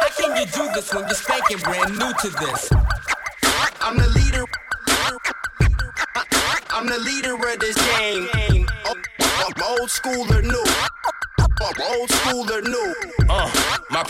How 0.03 0.11
can 0.19 0.31
you 0.37 0.47
do 0.51 0.65
this 0.75 0.93
when 0.93 1.05
you're 1.05 1.15
spanking 1.15 1.59
brand 1.59 1.97
new 1.97 2.13
to 2.13 2.29
this? 2.41 2.71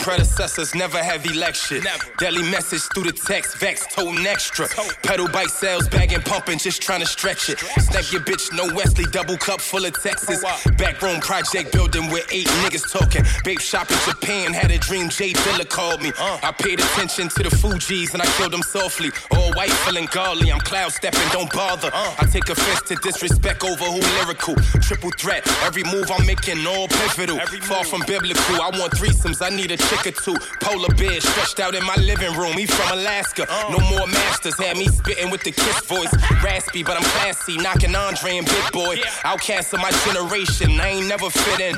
Predecessors 0.03 0.75
never 0.75 1.01
have 1.01 1.25
elected. 1.25 1.85
Deadly 2.19 2.43
message 2.51 2.81
through 2.93 3.05
the 3.05 3.13
text, 3.13 3.57
vex, 3.57 3.87
toting 3.87 4.27
extra. 4.27 4.67
Pedal 5.01 5.29
bike 5.29 5.47
sales, 5.47 5.87
bagging, 5.87 6.21
pumping, 6.21 6.57
just 6.57 6.81
trying 6.81 6.99
to 6.99 7.05
stretch 7.05 7.49
it. 7.49 7.57
Snap 7.59 8.11
your 8.11 8.19
bitch, 8.21 8.51
no 8.51 8.65
Wesley, 8.75 9.05
double 9.05 9.37
cup 9.37 9.61
full 9.61 9.85
of 9.85 9.93
Texas. 10.03 10.43
Backroom 10.77 11.21
project 11.21 11.71
building 11.71 12.09
with 12.11 12.27
eight 12.33 12.47
niggas 12.47 12.91
talking. 12.91 13.23
Bape 13.45 13.61
shop 13.61 13.89
in 13.89 13.97
Japan, 14.05 14.51
had 14.51 14.71
a 14.71 14.77
dream 14.77 15.07
J 15.07 15.31
Dilla 15.31 15.67
called 15.69 16.01
me. 16.01 16.11
I 16.19 16.51
paid 16.51 16.81
attention 16.81 17.29
to 17.29 17.43
the 17.43 17.49
Fuji's 17.49 18.13
and 18.13 18.21
I 18.21 18.25
killed 18.35 18.51
them 18.51 18.61
softly. 18.61 19.09
All 19.31 19.53
white, 19.53 19.71
feeling 19.87 20.09
godly, 20.11 20.51
I'm 20.51 20.59
cloud 20.59 20.91
stepping, 20.91 21.29
don't 21.31 21.51
bother. 21.53 21.89
I 21.93 22.27
take 22.29 22.49
offense 22.49 22.81
to 22.89 22.95
disrespect 22.95 23.63
over 23.63 23.85
who 23.85 24.01
lyrical. 24.19 24.55
Triple 24.81 25.11
threat, 25.11 25.47
every 25.63 25.83
move 25.85 26.11
I'm 26.11 26.25
making, 26.25 26.67
all 26.67 26.89
pivotal. 26.89 27.39
Far 27.63 27.85
from 27.85 28.01
biblical, 28.05 28.61
I 28.61 28.69
want 28.77 28.91
threesomes, 28.99 29.41
I 29.41 29.49
need 29.55 29.71
a 29.71 29.77
chick 29.97 30.13
or 30.13 30.21
two. 30.21 30.35
Polar 30.61 30.93
bear 30.95 31.19
stretched 31.21 31.59
out 31.59 31.75
in 31.75 31.83
my 31.85 31.95
living 31.95 32.33
room, 32.37 32.53
he 32.53 32.65
from 32.65 32.97
Alaska. 32.97 33.47
No 33.69 33.79
more 33.89 34.07
masters, 34.07 34.57
had 34.57 34.77
me 34.77 34.87
spitting 34.87 35.29
with 35.29 35.43
the 35.43 35.51
kiss 35.51 35.79
voice. 35.85 36.11
Raspy, 36.43 36.83
but 36.83 36.97
I'm 36.97 37.03
classy, 37.03 37.57
knocking 37.57 37.95
Andre 37.95 38.37
and 38.37 38.47
Big 38.47 38.71
Boi. 38.71 39.01
Outcast 39.23 39.73
of 39.73 39.79
my 39.79 39.91
generation, 40.05 40.79
I 40.79 40.89
ain't 40.89 41.07
never 41.07 41.29
fit 41.29 41.59
in. 41.59 41.77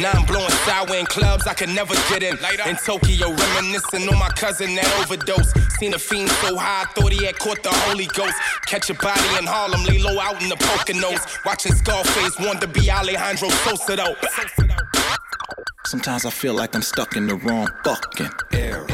Now 0.00 0.12
I'm 0.12 0.26
blowing 0.26 0.50
sour 0.66 0.94
in 0.96 1.06
clubs 1.06 1.46
I 1.46 1.54
could 1.54 1.70
never 1.70 1.94
get 2.08 2.22
in. 2.22 2.36
In 2.68 2.76
Tokyo, 2.76 3.30
reminiscing 3.30 4.08
on 4.08 4.18
my 4.18 4.28
cousin 4.30 4.74
that 4.76 4.88
overdose. 5.00 5.52
Seen 5.78 5.94
a 5.94 5.98
fiend 5.98 6.30
so 6.42 6.56
high, 6.56 6.82
I 6.82 6.92
thought 6.92 7.12
he 7.12 7.24
had 7.24 7.38
caught 7.38 7.62
the 7.62 7.70
Holy 7.70 8.06
Ghost. 8.06 8.36
Catch 8.66 8.90
a 8.90 8.94
body 8.94 9.20
in 9.38 9.46
Harlem, 9.46 9.84
lay 9.84 9.98
low 9.98 10.18
out 10.20 10.42
in 10.42 10.48
the 10.48 10.56
Poconos. 10.56 11.44
Watching 11.44 11.74
Scarface, 11.74 12.38
want 12.38 12.60
to 12.60 12.66
be 12.66 12.90
Alejandro 12.90 13.48
Sosa 13.48 13.96
though. 13.96 15.01
Sometimes 15.86 16.24
I 16.24 16.30
feel 16.30 16.54
like 16.54 16.74
I'm 16.74 16.82
stuck 16.82 17.16
in 17.16 17.26
the 17.26 17.36
wrong 17.36 17.68
fucking 17.84 18.30
era. 18.52 18.86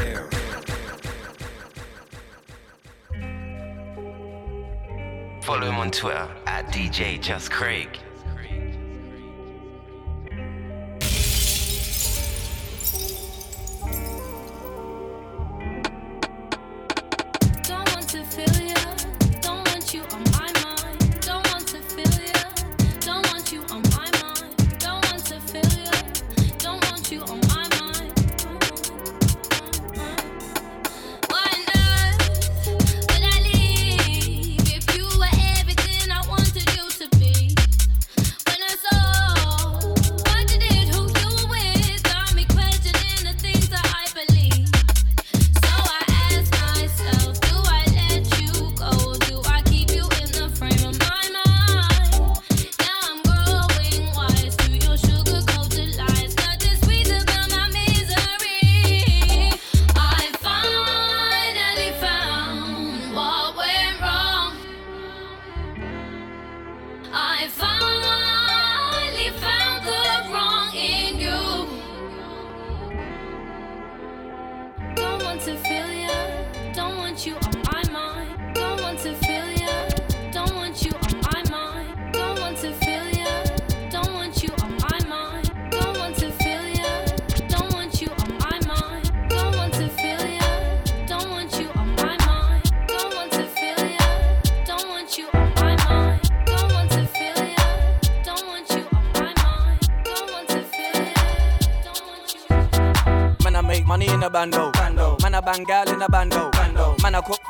Follow 5.43 5.67
him 5.67 5.75
on 5.75 5.89
Twitter 5.89 6.27
at 6.45 6.67
DJ 6.67 7.19
Just 7.19 7.49
Craig. 7.49 7.89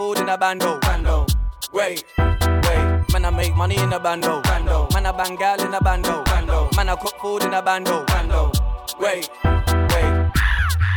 Food 0.10 0.24
in 0.24 0.30
a 0.30 0.38
bando. 0.38 0.80
bando. 0.80 1.26
Wait, 1.72 2.04
wait. 2.18 3.04
Man, 3.14 3.26
I 3.26 3.30
make 3.30 3.56
money 3.56 3.78
in 3.78 3.94
a 3.94 4.00
bando. 4.00 4.42
bando. 4.42 4.88
Man, 4.94 5.06
I 5.06 5.12
bang 5.12 5.36
gal 5.36 5.62
in 5.62 5.74
a 5.74 5.82
bando. 5.82 6.24
bando. 6.24 6.70
Man, 6.76 6.90
I 6.90 6.96
cook 6.96 7.14
food 7.22 7.44
in 7.44 7.54
a 7.54 7.62
bando. 7.62 8.06
bando. 8.06 8.52
Wait, 9.00 9.30
wait. 9.44 10.32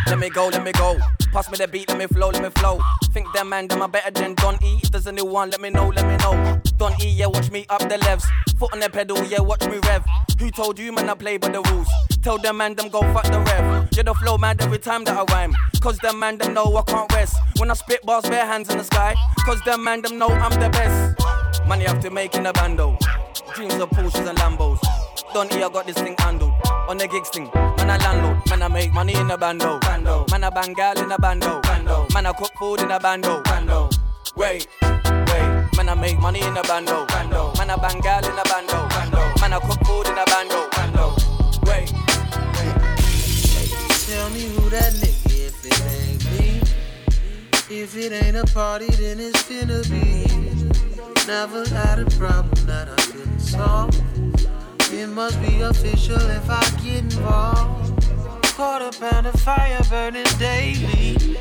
Let 0.07 0.19
me 0.19 0.31
go, 0.31 0.49
let 0.49 0.65
me 0.65 0.73
go. 0.73 0.99
Pass 1.33 1.51
me 1.51 1.59
the 1.59 1.69
beat, 1.69 1.89
let 1.89 1.99
me 1.99 2.07
flow, 2.07 2.31
let 2.31 2.43
me 2.43 2.51
flow. 2.61 2.81
Think 3.13 3.27
them 3.35 3.49
man, 3.49 3.69
them 3.69 3.83
are 3.83 3.89
better 3.89 4.11
than 4.11 4.35
Don 4.35 4.57
E. 4.63 4.81
If 4.83 4.91
there's 4.91 5.07
a 5.07 5.13
new 5.13 5.25
one, 5.27 5.51
let 5.51 5.61
me 5.61 5.71
know, 5.71 5.89
let 5.89 6.07
me 6.07 6.17
know. 6.17 6.61
Don 6.79 6.93
E, 7.03 7.09
yeah, 7.09 7.27
watch 7.27 7.51
me 7.51 7.67
up 7.69 7.81
the 7.81 7.97
levs. 7.97 8.25
Foot 8.59 8.73
on 8.73 8.81
the 8.81 8.89
pedal, 8.89 9.23
yeah, 9.25 9.41
watch 9.41 9.67
me 9.67 9.79
rev. 9.89 10.05
Who 10.43 10.51
told 10.51 10.77
you, 10.77 10.91
man, 10.91 11.09
I 11.09 11.15
play 11.15 11.37
by 11.37 11.51
the 11.51 11.63
rules? 11.71 11.87
Tell 12.21 12.37
them 12.37 12.57
man, 12.57 12.75
them 12.75 12.89
go 12.89 13.01
fuck 13.15 13.23
the 13.27 13.39
rev. 13.39 13.89
You're 13.95 14.03
the 14.03 14.13
flow, 14.13 14.37
man, 14.37 14.57
every 14.59 14.81
time 14.81 15.05
that 15.05 15.17
I 15.17 15.23
rhyme. 15.33 15.55
Cause 15.81 15.99
them 15.99 16.19
man, 16.19 16.37
them 16.37 16.53
know 16.53 16.77
I 16.77 16.83
can't 16.83 17.13
rest. 17.13 17.37
When 17.59 17.71
I 17.71 17.75
spit 17.75 18.05
bars, 18.05 18.29
bare 18.29 18.45
hands 18.45 18.69
in 18.69 18.79
the 18.79 18.83
sky. 18.83 19.15
Cause 19.47 19.61
them 19.61 19.85
man, 19.85 20.03
them 20.03 20.19
know 20.19 20.27
I'm 20.27 20.51
the 20.59 20.69
best. 20.71 21.65
Money 21.69 21.87
make 22.11 22.35
in 22.35 22.47
a 22.47 22.53
bando. 22.53 22.99
Dreams 23.55 23.75
of 23.75 23.91
Porsches 23.91 24.29
and 24.29 24.37
Lambos. 24.37 24.81
Don 25.33 25.47
E, 25.53 25.63
I 25.63 25.69
got 25.69 25.87
this 25.87 25.97
thing 25.97 26.17
handled. 26.19 26.55
On 26.89 26.97
the 26.97 27.07
gigs 27.07 27.29
thing, 27.29 27.49
man, 27.55 27.91
I 27.91 27.99
landlord. 27.99 28.43
Man, 28.51 28.63
I 28.63 28.69
make 28.69 28.93
money 28.93 29.15
in 29.15 29.31
a 29.31 29.39
bando. 29.39 29.79
bando. 29.79 30.27
Man, 30.33 30.43
I 30.43 30.51
bang 30.51 30.73
gal 30.73 30.99
in 30.99 31.13
a 31.13 31.19
bando. 31.19 31.61
bando. 31.61 32.09
Man, 32.13 32.27
I 32.27 32.33
cook 32.33 32.51
food 32.59 32.81
in 32.81 32.91
a 32.91 32.99
bando. 32.99 33.43
bando. 33.45 33.91
Wait, 34.35 34.67
wait. 34.83 35.69
Man, 35.77 35.89
I 35.89 35.95
make 35.95 36.19
money 36.19 36.41
in 36.41 36.57
a 36.57 36.63
bando. 36.65 37.07
bando. 37.07 37.53
Man, 37.59 37.71
I 37.71 37.77
bang 37.77 38.01
gal 38.01 38.25
in 38.27 38.37
a 38.37 38.43
bando. 38.43 38.92
Man, 39.41 39.53
I 39.53 39.59
cook 39.61 39.85
food 39.85 40.07
in 40.09 40.17
a 40.17 40.25
bando. 40.27 40.69
bando. 40.73 41.15
Wait, 41.67 41.89
Tell 44.07 44.31
me 44.31 44.43
who 44.55 44.71
that 44.71 44.93
nigga 45.01 45.49
if 45.49 45.65
it 45.67 45.81
ain't 45.99 46.25
me. 46.33 46.61
If 47.69 47.97
it 47.97 48.13
ain't 48.13 48.37
a 48.37 48.45
party, 48.55 48.89
then 48.91 49.21
it's 49.21 49.43
gonna 49.49 49.83
be. 49.91 50.27
Never 51.27 51.69
had 51.69 51.99
a 51.99 52.07
problem 52.19 52.67
that 52.67 52.89
I 52.89 53.03
couldn't 53.13 53.41
solve. 53.41 53.95
It 54.93 55.09
must 55.09 55.41
be 55.41 55.61
official 55.61 56.21
if 56.21 56.51
I 56.51 56.61
get 56.83 57.05
involved. 57.05 58.05
Quarter 58.55 58.91
pound 58.99 59.27
of 59.27 59.41
fire 59.41 59.81
burning 59.89 60.25
daily. 60.39 61.37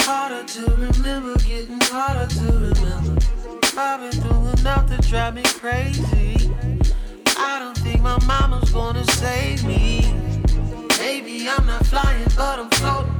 Harder 0.00 0.44
to 0.44 0.70
remember, 0.76 1.38
getting 1.40 1.80
harder 1.82 2.26
to 2.34 2.44
remember. 2.44 3.20
I've 3.76 4.00
been 4.00 4.20
through 4.22 4.60
enough 4.60 4.88
to 4.90 5.08
drive 5.08 5.34
me 5.34 5.42
crazy. 5.44 6.33
I 7.36 7.58
don't 7.58 7.76
think 7.78 8.00
my 8.02 8.18
mama's 8.26 8.70
gonna 8.70 9.04
save 9.04 9.64
me. 9.64 10.00
Maybe 10.98 11.48
I'm 11.48 11.66
not 11.66 11.84
flying, 11.86 12.26
but 12.36 12.58
I'm 12.58 12.70
floating. 12.70 13.14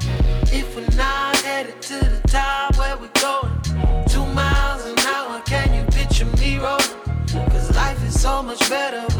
If 0.53 0.77
we're 0.77 0.97
not 0.97 1.37
headed 1.39 1.81
to 1.83 1.99
the 1.99 2.21
top, 2.29 2.77
where 2.77 2.97
we 2.97 3.09
going? 3.21 3.53
Two 4.09 4.27
miles 4.27 4.85
an 4.87 4.99
hour, 5.01 5.41
can 5.43 5.75
you 5.75 5.85
picture 5.93 6.27
me 6.27 6.59
rolling? 6.59 6.87
Cause 7.51 7.75
life 7.75 8.03
is 8.07 8.21
so 8.21 8.43
much 8.43 8.69
better 8.69 9.14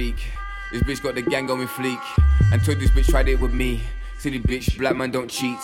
This 0.00 0.82
bitch 0.82 1.02
got 1.02 1.14
the 1.14 1.20
gang 1.20 1.50
on 1.50 1.60
me 1.60 1.66
fleek. 1.66 2.00
told 2.64 2.80
this 2.80 2.90
bitch 2.90 3.10
tried 3.10 3.28
it 3.28 3.38
with 3.38 3.52
me. 3.52 3.82
Silly 4.18 4.40
bitch, 4.40 4.78
black 4.78 4.96
man 4.96 5.10
don't 5.10 5.28
cheat. 5.28 5.58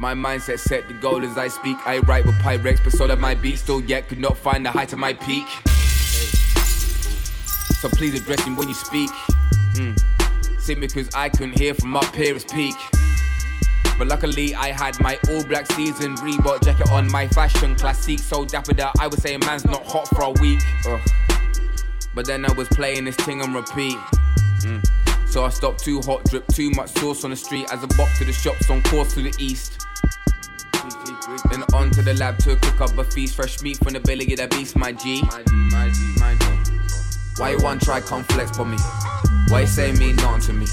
My 0.00 0.12
mindset 0.12 0.58
set 0.58 0.88
the 0.88 0.94
goal 0.94 1.24
as 1.24 1.38
I 1.38 1.46
speak. 1.46 1.76
I 1.86 1.98
write 1.98 2.26
with 2.26 2.34
Pyrex, 2.36 2.82
but 2.82 2.92
so 2.92 3.06
that 3.06 3.20
my 3.20 3.36
beat 3.36 3.58
still 3.58 3.80
yet 3.82 4.08
could 4.08 4.18
not 4.18 4.36
find 4.36 4.66
the 4.66 4.72
height 4.72 4.92
of 4.92 4.98
my 4.98 5.12
peak. 5.12 5.46
So 7.80 7.88
please 7.90 8.20
address 8.20 8.44
me 8.44 8.54
when 8.54 8.66
you 8.66 8.74
speak. 8.74 9.10
Mm. 9.74 10.80
Because 10.80 11.08
I 11.14 11.28
couldn't 11.28 11.56
hear 11.56 11.74
from 11.74 11.96
up 11.96 12.12
here, 12.12 12.34
it's 12.34 12.44
peak. 12.52 12.74
But 13.98 14.08
luckily, 14.08 14.56
I 14.56 14.72
had 14.72 15.00
my 15.00 15.16
all 15.30 15.44
black 15.44 15.70
season 15.72 16.16
Reebok 16.16 16.64
jacket 16.64 16.90
on, 16.90 17.10
my 17.12 17.28
fashion 17.28 17.76
classic. 17.76 18.18
So 18.18 18.44
dapper 18.44 18.74
that 18.74 18.94
I 18.98 19.06
would 19.06 19.20
say 19.20 19.36
man's 19.36 19.64
not 19.64 19.86
hot 19.86 20.08
for 20.08 20.22
a 20.22 20.30
week. 20.40 20.60
Ugh. 20.88 21.00
But 22.18 22.26
then 22.26 22.44
I 22.44 22.52
was 22.54 22.66
playing 22.70 23.04
this 23.04 23.14
thing 23.14 23.42
on 23.42 23.54
repeat. 23.54 23.96
Mm. 24.62 24.84
So 25.28 25.44
I 25.44 25.50
stopped 25.50 25.84
too 25.84 26.00
hot, 26.00 26.24
drip 26.24 26.44
too 26.48 26.68
much 26.70 26.88
sauce 26.98 27.22
on 27.22 27.30
the 27.30 27.36
street 27.36 27.72
as 27.72 27.78
I 27.78 27.86
walked 27.96 28.16
to 28.16 28.24
the 28.24 28.32
shops 28.32 28.68
on 28.70 28.82
course 28.82 29.14
to 29.14 29.22
the 29.22 29.32
east. 29.38 29.86
Then 31.48 31.62
on 31.74 31.92
to 31.92 32.02
the 32.02 32.14
lab 32.14 32.38
to 32.38 32.56
cook 32.56 32.80
up 32.80 32.98
a 32.98 33.04
feast, 33.04 33.36
fresh 33.36 33.62
meat 33.62 33.76
from 33.76 33.92
the 33.92 34.00
belly 34.00 34.32
of 34.32 34.38
the 34.40 34.48
beast, 34.48 34.74
my 34.74 34.90
G. 34.90 35.22
Why 37.36 37.50
you 37.50 37.62
want 37.62 37.82
try 37.82 38.00
come 38.00 38.24
flex 38.24 38.50
for 38.56 38.64
me? 38.64 38.78
Why 39.46 39.60
you 39.60 39.66
say 39.68 39.92
me 39.92 40.12
nothing 40.14 40.40
to 40.40 40.52
me? 40.54 40.66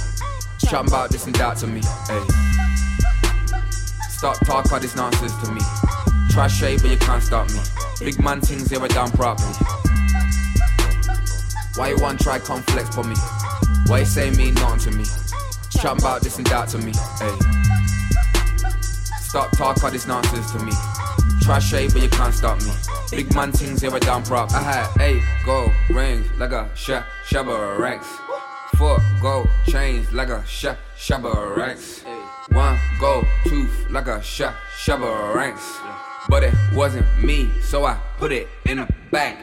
Chat 0.68 0.88
about 0.88 1.12
this 1.12 1.28
and 1.28 1.36
that 1.36 1.58
to 1.58 1.68
me, 1.68 1.82
hey. 2.08 2.26
Start 4.10 4.40
talk 4.46 4.74
all 4.74 4.80
this 4.80 4.96
nonsense 4.96 5.36
to 5.44 5.52
me. 5.52 5.62
Try 6.32 6.48
shade, 6.48 6.82
but 6.82 6.90
you 6.90 6.98
can't 6.98 7.22
stop 7.22 7.48
me. 7.52 7.60
Big 8.00 8.20
man 8.20 8.42
things 8.42 8.74
ever 8.74 8.88
done 8.88 9.12
properly. 9.12 9.54
Why 11.76 11.90
you 11.90 11.98
want 12.00 12.22
try 12.22 12.40
flex 12.40 12.96
for 12.96 13.04
me? 13.04 13.16
Why 13.88 14.00
you 14.00 14.06
say 14.06 14.32
me 14.32 14.52
nothing 14.52 14.92
to 14.92 14.98
me? 14.98 15.04
Chat 15.70 16.00
about 16.00 16.22
this 16.22 16.38
and 16.38 16.48
that 16.48 16.70
to 16.70 16.78
me, 16.78 16.94
hey. 17.20 18.72
Start 19.20 19.52
talk 19.58 19.84
all 19.84 19.92
this 19.92 20.08
nonsense 20.08 20.52
to 20.54 20.60
me. 20.60 20.72
Try 21.42 21.60
shade, 21.60 21.92
but 21.92 22.02
you 22.02 22.08
can't 22.08 22.34
stop 22.34 22.62
me. 22.62 22.72
Big 23.12 23.36
man 23.36 23.52
things 23.52 23.84
ever 23.84 24.00
done 24.00 24.24
prop. 24.24 24.54
I 24.54 24.62
had 24.62 25.02
eight 25.02 25.22
gold 25.46 25.72
rings 25.90 26.26
like 26.38 26.54
a 26.54 26.70
sh- 26.76 27.04
shabba 27.28 27.78
ranks. 27.78 28.08
Four 28.78 28.98
gold 29.22 29.50
chains 29.68 30.12
like 30.14 30.30
a 30.30 30.46
sh- 30.46 30.78
shabba 30.98 31.58
ranks. 31.58 32.06
One 32.54 32.80
gold 33.02 33.26
tooth 33.44 33.90
like 33.90 34.08
a 34.08 34.22
sh- 34.24 34.44
shabba 34.78 35.36
ranks. 35.36 35.78
But 36.30 36.44
it 36.44 36.54
wasn't 36.74 37.06
me, 37.22 37.52
so 37.62 37.84
I 37.86 38.00
put 38.18 38.32
it 38.32 38.48
in 38.66 38.80
a 38.80 38.88
bag. 39.12 39.38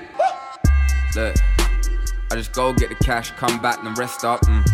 Look, 1.15 1.37
I 2.33 2.35
just 2.35 2.53
go 2.53 2.73
get 2.73 2.89
the 2.89 2.95
cash, 2.95 3.31
come 3.33 3.61
back, 3.61 3.85
and 3.85 3.99
rest 3.99 4.25
up. 4.25 4.41
Mm. 4.41 4.67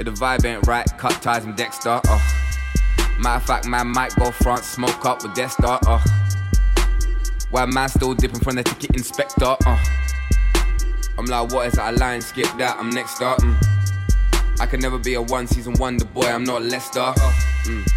If 0.00 0.06
the 0.06 0.12
vibe 0.12 0.46
ain't 0.46 0.66
right, 0.66 0.86
cut 0.96 1.12
ties 1.20 1.44
and 1.44 1.54
Dexter. 1.54 2.00
Oh. 2.06 3.16
Matter 3.20 3.36
of 3.36 3.42
fact, 3.42 3.68
man 3.68 3.88
might 3.88 4.16
go 4.16 4.30
front, 4.30 4.64
smoke 4.64 5.04
up 5.04 5.22
with 5.22 5.36
Star. 5.50 5.78
Uh. 5.86 6.02
Why 7.50 7.66
man 7.66 7.90
still 7.90 8.14
dipping 8.14 8.40
from 8.40 8.56
the 8.56 8.62
ticket 8.62 8.96
inspector? 8.96 9.56
Uh. 9.66 9.84
I'm 11.18 11.26
like, 11.26 11.52
what 11.52 11.66
is 11.66 11.74
that? 11.74 11.92
A 11.92 11.98
line, 11.98 12.22
skip 12.22 12.48
that, 12.56 12.78
I'm 12.78 12.88
next 12.88 13.20
up. 13.20 13.38
Mm. 13.40 14.58
I 14.58 14.64
can 14.64 14.80
never 14.80 14.96
be 14.96 15.12
a 15.14 15.20
one 15.20 15.46
season 15.46 15.74
wonder 15.74 16.06
boy, 16.06 16.28
I'm 16.28 16.44
not 16.44 16.62
Leicester. 16.62 17.00
Uh. 17.00 17.32
Mm. 17.64 17.92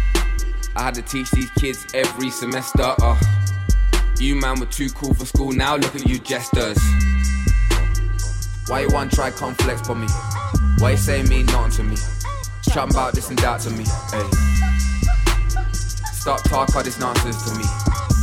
I 0.76 0.82
had 0.82 0.94
to 0.96 1.02
teach 1.02 1.30
these 1.30 1.48
kids 1.52 1.86
every 1.94 2.28
semester. 2.28 2.94
Uh. 3.00 3.18
You 4.18 4.36
man 4.36 4.60
were 4.60 4.66
too 4.66 4.90
cool 4.90 5.14
for 5.14 5.24
school, 5.24 5.52
now 5.52 5.76
look 5.76 5.94
at 5.94 6.06
you 6.06 6.18
jesters. 6.18 6.76
Why 8.70 8.82
you 8.82 8.88
want 8.90 9.10
try 9.10 9.32
flex 9.32 9.80
for 9.84 9.96
me? 9.96 10.06
Why 10.78 10.92
you 10.92 10.96
say 10.96 11.24
me 11.24 11.42
nothing 11.42 11.72
to 11.72 11.82
me? 11.82 11.96
Chat 12.62 12.88
about 12.88 13.14
this 13.14 13.28
and 13.28 13.36
that 13.40 13.60
to 13.62 13.70
me, 13.70 13.82
hey. 13.82 14.22
Start 16.14 16.44
talk 16.44 16.76
all 16.76 16.82
this 16.84 17.00
nonsense 17.00 17.50
to 17.50 17.58
me. 17.58 17.64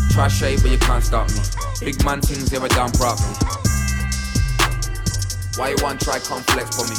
Try 0.09 0.29
shade, 0.29 0.61
but 0.61 0.71
you 0.71 0.77
can't 0.77 1.03
stop 1.03 1.27
me. 1.31 1.41
Big 1.81 2.01
man 2.05 2.21
things 2.21 2.53
ever 2.53 2.69
done 2.69 2.93
properly. 2.93 3.35
Why 5.57 5.75
you 5.75 5.83
want 5.83 5.99
try 5.99 6.17
flex 6.17 6.79
for 6.79 6.87
me? 6.87 6.95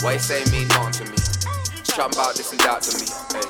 Why 0.00 0.14
you 0.14 0.18
say 0.18 0.42
me 0.50 0.64
nothing 0.64 1.04
to 1.04 1.12
me? 1.12 1.18
Chat 1.84 2.14
about 2.14 2.34
this 2.34 2.50
and 2.50 2.60
that 2.60 2.80
to 2.80 2.96
me, 2.96 3.04
hey. 3.36 3.44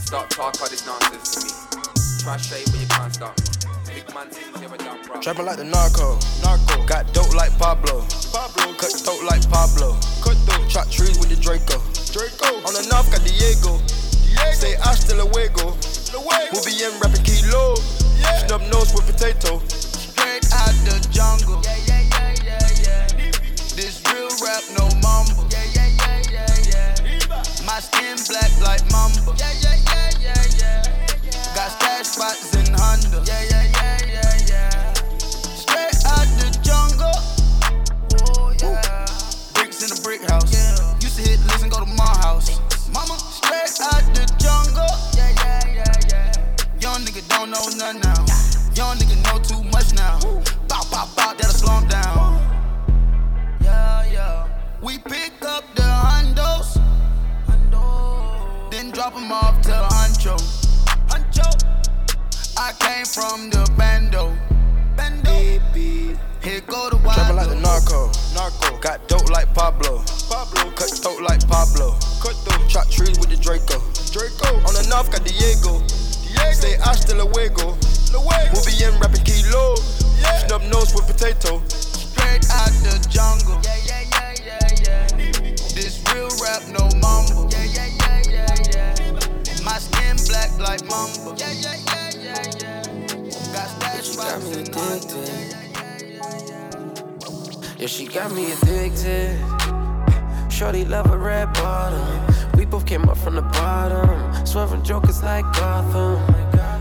Start 0.00 0.30
talk 0.30 0.58
all 0.62 0.68
this 0.70 0.86
nonsense 0.86 1.34
to 1.34 1.40
me. 1.44 1.52
Try 2.24 2.38
shade, 2.38 2.64
but 2.72 2.80
you 2.80 2.86
can't 2.86 3.12
stop 3.12 3.38
me. 3.38 3.53
Trapping 4.14 5.44
like 5.44 5.58
the 5.58 5.64
narco. 5.66 6.14
Narco. 6.38 6.86
Got 6.86 7.12
dope 7.12 7.34
like 7.34 7.50
Pablo. 7.58 8.06
Pablo. 8.30 8.70
Cut 8.78 8.94
throat 8.94 9.18
like 9.26 9.42
Pablo. 9.50 9.98
Cut 10.22 10.38
throat. 10.46 10.70
Chop 10.70 10.86
trees 10.86 11.18
with 11.18 11.34
the 11.34 11.38
Draco. 11.42 11.82
Draco. 12.14 12.62
On 12.62 12.70
the 12.78 12.86
north 12.94 13.10
got 13.10 13.26
Diego. 13.26 13.82
Diego. 14.22 14.54
Say 14.54 14.78
hasta 14.78 15.18
luego. 15.18 15.74
Luego. 16.14 16.46
We'll 16.54 16.62
be 16.62 16.78
in 16.78 16.94
rapping 17.02 17.26
kilo. 17.26 17.74
Yeah. 18.22 18.46
Snub 18.46 18.62
nose 18.70 18.94
with 18.94 19.02
potato. 19.10 19.58
Straight 19.66 20.46
out 20.62 20.70
the 20.86 20.94
jungle. 21.10 21.58
Yeah, 21.66 21.74
yeah, 21.90 22.06
yeah, 22.14 22.54
yeah, 22.54 23.10
yeah. 23.18 23.34
This 23.74 23.98
real 24.14 24.30
rap, 24.46 24.62
no 24.78 24.86
mumble. 25.02 25.42
Yeah, 25.50 25.66
yeah, 25.74 25.90
yeah, 25.90 26.22
yeah, 26.30 26.94
yeah. 27.02 27.66
My 27.66 27.82
skin 27.82 28.14
black 28.30 28.54
like 28.62 28.86
mamba. 28.94 29.34
Yeah, 29.34 29.50
yeah, 29.58 29.74
yeah, 29.90 30.22
yeah, 30.22 30.38
yeah. 30.54 31.50
Got 31.58 31.74
stash 31.82 32.14
spots 32.14 32.54
in 32.54 32.70
Honda. 32.78 33.26
Yeah, 33.26 33.42
yeah, 33.42 33.50
yeah, 33.50 33.50
yeah, 33.50 33.53
Here 66.44 66.60
go 66.68 66.90
the 66.90 67.00
wild. 67.00 67.16
Trapping 67.16 67.36
like 67.40 67.48
the 67.48 67.56
narco. 67.56 68.12
Narco. 68.36 68.76
Got 68.76 69.08
dope 69.08 69.30
like 69.32 69.48
Pablo. 69.54 70.04
Pablo. 70.28 70.68
Cut 70.76 70.92
throat 70.92 71.24
like 71.24 71.40
Pablo. 71.48 71.96
Cut 72.20 72.36
throat. 72.44 72.68
Chop 72.68 72.84
trees 72.92 73.16
with 73.16 73.32
the 73.32 73.40
Draco. 73.40 73.80
Draco. 74.12 74.60
On 74.68 74.76
the 74.76 74.84
north 74.92 75.08
got 75.08 75.24
Diego. 75.24 75.80
Diego. 75.80 76.52
Say 76.52 76.76
hasta 76.84 77.16
luego. 77.16 77.72
Luego. 78.12 78.52
We'll 78.52 78.60
be 78.60 78.76
in 78.76 78.92
rapping 79.00 79.24
kilo. 79.24 79.80
Yeah. 80.20 80.44
Snub 80.44 80.68
nose 80.68 80.92
with 80.92 81.08
potato. 81.08 81.64
Straight 81.72 82.44
out 82.52 82.76
the 82.84 83.00
jungle. 83.08 83.56
Yeah, 83.64 83.80
yeah, 83.88 84.04
yeah, 84.12 84.44
yeah, 84.44 85.08
yeah. 85.16 85.56
This 85.72 85.96
real 86.12 86.28
rap, 86.44 86.60
no 86.68 86.92
mumble. 87.00 87.48
Yeah, 87.56 87.72
yeah, 87.72 87.88
yeah, 87.88 88.20
yeah, 88.28 88.92
yeah. 88.92 89.64
My 89.64 89.80
skin 89.80 90.20
black 90.28 90.52
like 90.60 90.84
mamba. 90.92 91.40
Yeah, 91.40 91.56
yeah, 91.56 91.80
yeah, 91.88 92.12
yeah, 92.20 92.84
yeah. 92.84 93.48
Got 93.56 93.72
stash 93.80 94.12
spots 94.12 94.52
in 94.52 94.68
Honda. 94.76 95.43
Yeah, 97.84 97.88
she 97.88 98.06
got 98.06 98.32
me 98.32 98.50
addicted. 98.50 99.38
Shorty 100.50 100.86
love 100.86 101.10
a 101.10 101.18
red 101.18 101.52
bottom. 101.52 102.00
We 102.56 102.64
both 102.64 102.86
came 102.86 103.06
up 103.10 103.18
from 103.18 103.34
the 103.34 103.42
bottom. 103.42 104.46
Swerving 104.46 104.82
jokers 104.82 105.22
like 105.22 105.44
Gotham. 105.52 106.16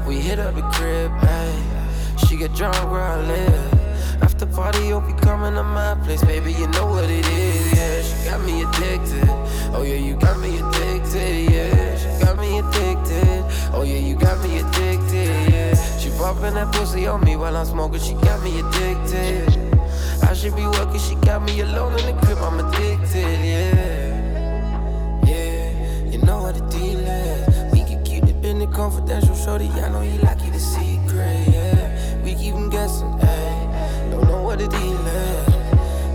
We 0.07 0.21
hit 0.21 0.39
up 0.39 0.55
the 0.55 0.61
crib, 0.61 1.11
ayy. 1.11 2.19
She 2.25 2.37
get 2.37 2.53
drunk 2.53 2.77
where 2.89 3.01
I 3.01 3.19
live. 3.19 4.23
After 4.23 4.45
party, 4.45 4.79
oh, 4.83 4.87
you'll 4.87 5.01
be 5.01 5.11
coming 5.11 5.55
to 5.55 5.63
my 5.63 5.95
place, 6.05 6.23
baby. 6.23 6.53
You 6.53 6.67
know 6.67 6.85
what 6.85 7.09
it 7.09 7.27
is, 7.27 7.73
yeah. 7.73 8.01
She 8.01 8.29
got 8.29 8.41
me 8.45 8.61
addicted. 8.61 9.27
Oh 9.75 9.83
yeah, 9.85 9.95
you 9.95 10.15
got 10.15 10.39
me 10.39 10.57
addicted, 10.57 11.51
yeah. 11.51 11.97
She 11.97 12.23
got 12.23 12.37
me 12.39 12.59
addicted. 12.59 13.43
Oh 13.73 13.83
yeah, 13.83 13.99
you 13.99 14.15
got 14.15 14.41
me 14.41 14.59
addicted, 14.59 15.51
yeah. 15.51 15.97
She 15.97 16.11
popping 16.11 16.53
that 16.53 16.71
pussy 16.71 17.07
on 17.07 17.25
me 17.25 17.35
while 17.35 17.57
I'm 17.57 17.65
smoking. 17.65 17.99
She 17.99 18.13
got 18.13 18.41
me 18.41 18.61
addicted. 18.61 19.72
Should 20.33 20.55
be 20.57 20.65
working. 20.65 20.99
She 20.99 21.15
got 21.15 21.41
me 21.43 21.61
alone 21.61 21.97
in 21.99 22.05
the 22.07 22.21
crib. 22.21 22.39
I'm 22.39 22.59
addicted, 22.59 23.39
yeah. 23.45 25.21
Yeah, 25.25 26.09
you 26.09 26.17
know 26.17 26.41
what 26.41 26.55
the 26.55 26.61
deal 26.75 26.99
is. 26.99 27.71
We 27.71 27.83
can 27.85 28.03
keep 28.03 28.25
the 28.25 28.67
confidential, 28.67 29.35
shorty. 29.35 29.69
I 29.69 29.87
know 29.89 30.01
you 30.01 30.17
like 30.17 30.41
it 30.41 30.53
a 30.53 30.59
secret, 30.59 31.47
yeah. 31.47 32.23
We 32.25 32.35
keep 32.35 32.55
them 32.55 32.69
guessing. 32.69 33.11
Don't 34.11 34.27
know 34.27 34.41
what 34.41 34.59
the 34.59 34.67
deal 34.67 35.07
is. 35.07 35.45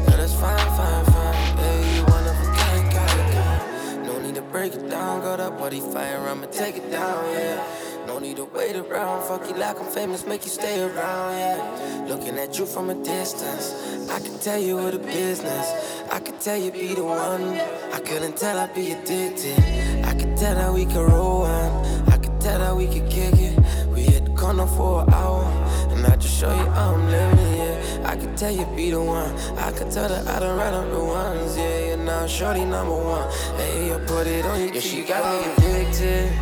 But 0.04 0.16
that's 0.18 0.34
fine, 0.34 0.58
fine, 0.76 1.04
fine. 1.06 1.56
Hey, 1.56 1.96
you 1.96 2.02
one 2.02 2.26
of 2.26 2.36
a 2.36 2.44
kind, 2.54 2.92
kind, 2.92 3.32
kind. 3.32 4.06
No 4.06 4.18
need 4.20 4.34
to 4.34 4.42
break 4.42 4.74
it 4.74 4.90
down. 4.90 5.22
Got 5.22 5.38
that 5.38 5.56
body 5.56 5.80
fire, 5.80 6.20
I'ma 6.28 6.46
take 6.46 6.76
it 6.76 6.90
down, 6.90 7.24
yeah. 7.32 7.64
No 8.06 8.18
need 8.18 8.36
to 8.36 8.44
wait 8.44 8.76
around. 8.76 9.26
Fuck 9.26 9.48
you 9.48 9.56
like 9.56 9.78
I'm 9.80 9.86
famous, 9.86 10.26
make 10.26 10.44
you 10.44 10.50
stay 10.50 10.82
around, 10.82 11.38
yeah. 11.38 12.04
Looking 12.08 12.38
at 12.38 12.58
you 12.58 12.66
from 12.66 12.90
a 12.90 12.94
distance, 12.94 13.74
I 14.10 14.20
can 14.20 14.38
tell 14.38 14.58
you 14.58 14.76
what 14.76 14.94
a 14.94 14.98
business. 14.98 15.66
I 16.10 16.18
could 16.20 16.40
tell 16.40 16.56
you 16.56 16.70
be 16.70 16.94
the 16.94 17.04
one. 17.04 17.58
I 17.92 18.00
couldn't 18.00 18.36
tell 18.36 18.58
I'd 18.58 18.74
be 18.74 18.92
addicted. 18.92 19.58
I 20.04 20.14
could 20.14 20.36
tell 20.36 20.54
that 20.54 20.72
we 20.72 20.86
could 20.86 21.08
roll 21.08 21.40
one. 21.40 22.08
I 22.08 22.16
could 22.16 22.40
tell 22.40 22.58
that 22.58 22.74
we 22.74 22.86
could 22.86 23.10
kick 23.10 23.34
it. 23.34 23.58
We 23.94 24.02
hit 24.02 24.24
the 24.24 24.30
corner 24.32 24.66
for 24.66 25.02
an 25.02 25.12
hour, 25.12 25.44
and 25.90 26.06
I 26.06 26.16
just 26.16 26.38
show 26.40 26.48
you 26.48 26.68
I'm 26.70 27.06
living, 27.10 27.56
yeah. 27.56 28.08
I 28.10 28.16
could 28.16 28.36
tell 28.36 28.50
you 28.50 28.64
be 28.74 28.90
the 28.90 29.02
one. 29.02 29.30
I 29.58 29.72
could 29.72 29.90
tell 29.90 30.08
that 30.08 30.26
I 30.26 30.38
done 30.38 30.56
right 30.56 30.72
up 30.72 30.90
the 30.90 31.04
ones, 31.04 31.56
yeah. 31.56 31.90
You 31.90 31.96
know 31.98 32.04
now, 32.20 32.26
shorty 32.26 32.64
number 32.64 32.96
one. 32.96 33.30
Hey, 33.56 33.94
I 33.94 33.98
put 34.06 34.26
it 34.26 34.44
on 34.46 34.60
you. 34.60 34.70
Yeah, 34.72 34.80
she 34.80 35.02
got 35.02 35.22
me 35.30 35.52
addicted. 35.52 36.32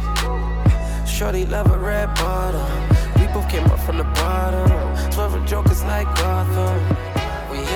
Shorty 1.09 1.47
love 1.47 1.71
a 1.73 1.79
red 1.79 2.15
bottom. 2.15 2.89
We 3.19 3.27
both 3.33 3.49
came 3.49 3.65
up 3.65 3.81
from 3.81 3.99
the 3.99 4.05
bottom. 4.05 5.13
Swerving 5.13 5.47
jokers 5.47 5.83
like 5.85 6.07
Gotham. 6.17 7.16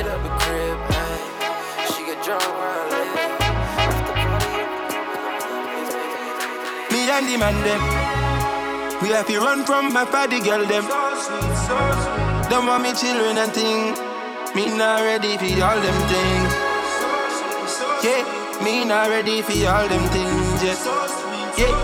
Hit 0.00 0.08
up 0.08 0.22
the 0.22 0.32
crib. 0.40 0.78
She 1.92 2.00
get 2.08 2.24
drunk 2.24 2.40
where 2.56 2.72
I 2.72 2.88
live. 2.88 3.12
Me 6.90 7.00
and 7.16 7.26
the 7.28 7.36
man 7.36 7.56
them. 7.68 7.82
We 9.02 9.08
have 9.10 9.26
to 9.26 9.38
run 9.40 9.60
from 9.66 9.92
my 9.92 10.06
party 10.06 10.40
girl 10.40 10.64
them. 10.64 10.84
Don't 12.48 12.66
want 12.66 12.82
me 12.82 12.94
children 12.94 13.36
and 13.36 13.52
thing. 13.52 13.92
Me 14.56 14.72
not 14.74 15.02
ready 15.02 15.36
for 15.36 15.52
all 15.68 15.78
them 15.84 15.98
things. 16.08 16.52
Yeah, 18.00 18.24
me 18.64 18.86
not 18.86 19.10
ready 19.10 19.42
for 19.42 19.52
all 19.68 19.86
them 19.86 20.08
things 20.16 20.62
yet. 20.64 20.80
Yeah, 21.60 21.76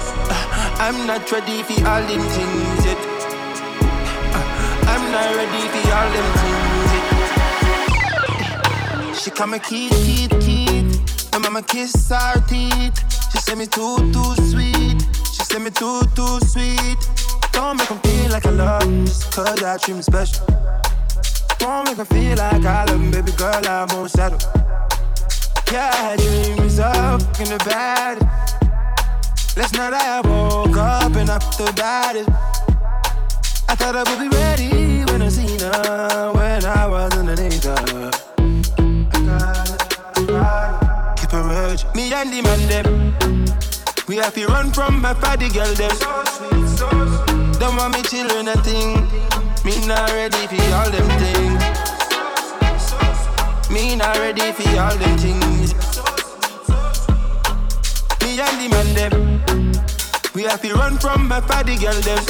I'm 0.87 1.07
not 1.07 1.31
ready 1.31 1.63
for 1.69 1.85
all 1.85 2.01
them 2.01 2.25
things 2.33 2.81
yet. 2.89 2.97
I'm 4.93 5.05
not 5.13 5.37
ready 5.37 5.63
for 5.69 5.85
all 5.93 6.11
them 6.17 6.29
things. 6.41 6.86
She 9.27 9.33
come 9.33 9.55
a 9.55 9.59
kid, 9.59 9.91
kid, 9.91 10.31
kid. 10.41 11.01
My 11.33 11.39
mama 11.39 11.61
kiss 11.61 12.11
her 12.11 12.41
teeth. 12.47 12.95
She 13.33 13.39
say 13.39 13.57
me 13.57 13.67
too, 13.67 13.97
too 14.13 14.35
sweet. 14.53 15.03
She 15.35 15.43
say 15.43 15.59
me 15.59 15.71
too, 15.71 16.03
too 16.15 16.39
sweet. 16.47 16.97
Don't 17.51 17.77
make 17.77 17.89
feel 17.89 18.31
like 18.31 18.47
I 18.47 18.51
love 18.51 19.05
just 19.05 19.33
cause 19.33 19.65
I 19.65 19.79
treat 19.79 19.97
'em 19.97 20.03
special. 20.03 20.47
Don't 21.59 21.89
make 21.89 21.99
'em 21.99 22.07
feel 22.07 22.37
like 22.39 22.65
I 22.65 22.85
love 22.85 23.11
baby 23.11 23.33
girl, 23.33 23.67
I 23.67 23.85
won't 23.91 24.13
settle. 24.13 24.39
Yeah, 25.73 26.15
dreams 26.15 26.79
up 26.79 27.21
in 27.41 27.49
the 27.49 27.59
bed. 27.65 28.23
Last 29.57 29.75
night 29.75 29.93
I 29.93 30.21
woke 30.21 30.77
up 30.77 31.17
and 31.17 31.31
I 31.31 31.41
felt 31.41 31.75
bad. 31.75 32.15
I 33.69 33.75
thought 33.75 33.97
I 33.97 34.05
would 34.09 34.21
be 34.21 34.29
ready 34.29 35.05
when 35.11 35.21
I 35.21 35.31
seen 35.31 35.59
her, 35.59 36.31
when 36.33 36.65
I 36.65 36.87
was 36.87 37.13
underneath 37.15 37.65
her. 37.65 38.16
A 41.77 41.89
urge. 41.89 41.95
Me 41.95 42.13
and 42.13 42.33
the 42.33 42.43
man 42.43 42.69
them. 42.69 42.87
We 44.09 44.17
have 44.17 44.35
to 44.35 44.47
run 44.47 44.73
from 44.73 45.01
my 45.01 45.15
party 45.15 45.49
girl 45.49 45.73
them. 45.75 45.97
Don't 47.59 47.77
want 47.77 47.95
me 47.95 48.03
children 48.03 48.49
and 48.49 48.63
thing. 48.65 49.09
Me 49.65 49.87
not 49.87 50.11
ready 50.13 50.47
for 50.47 50.75
all 50.75 50.91
them 50.91 51.09
things. 51.19 51.63
Me 53.71 53.97
not 53.97 54.17
ready 54.19 54.53
for 54.53 54.69
all 54.81 54.97
them 54.97 55.19
things. 55.19 55.75
Me 58.23 58.41
and 58.41 58.57
the 58.61 58.69
man 58.71 58.95
them. 58.95 59.73
We 60.35 60.43
have 60.43 60.63
to 60.63 60.75
run 60.75 60.99
from 60.99 61.29
my 61.29 61.41
party 61.41 61.77
girl 61.77 62.01
them. 62.03 62.25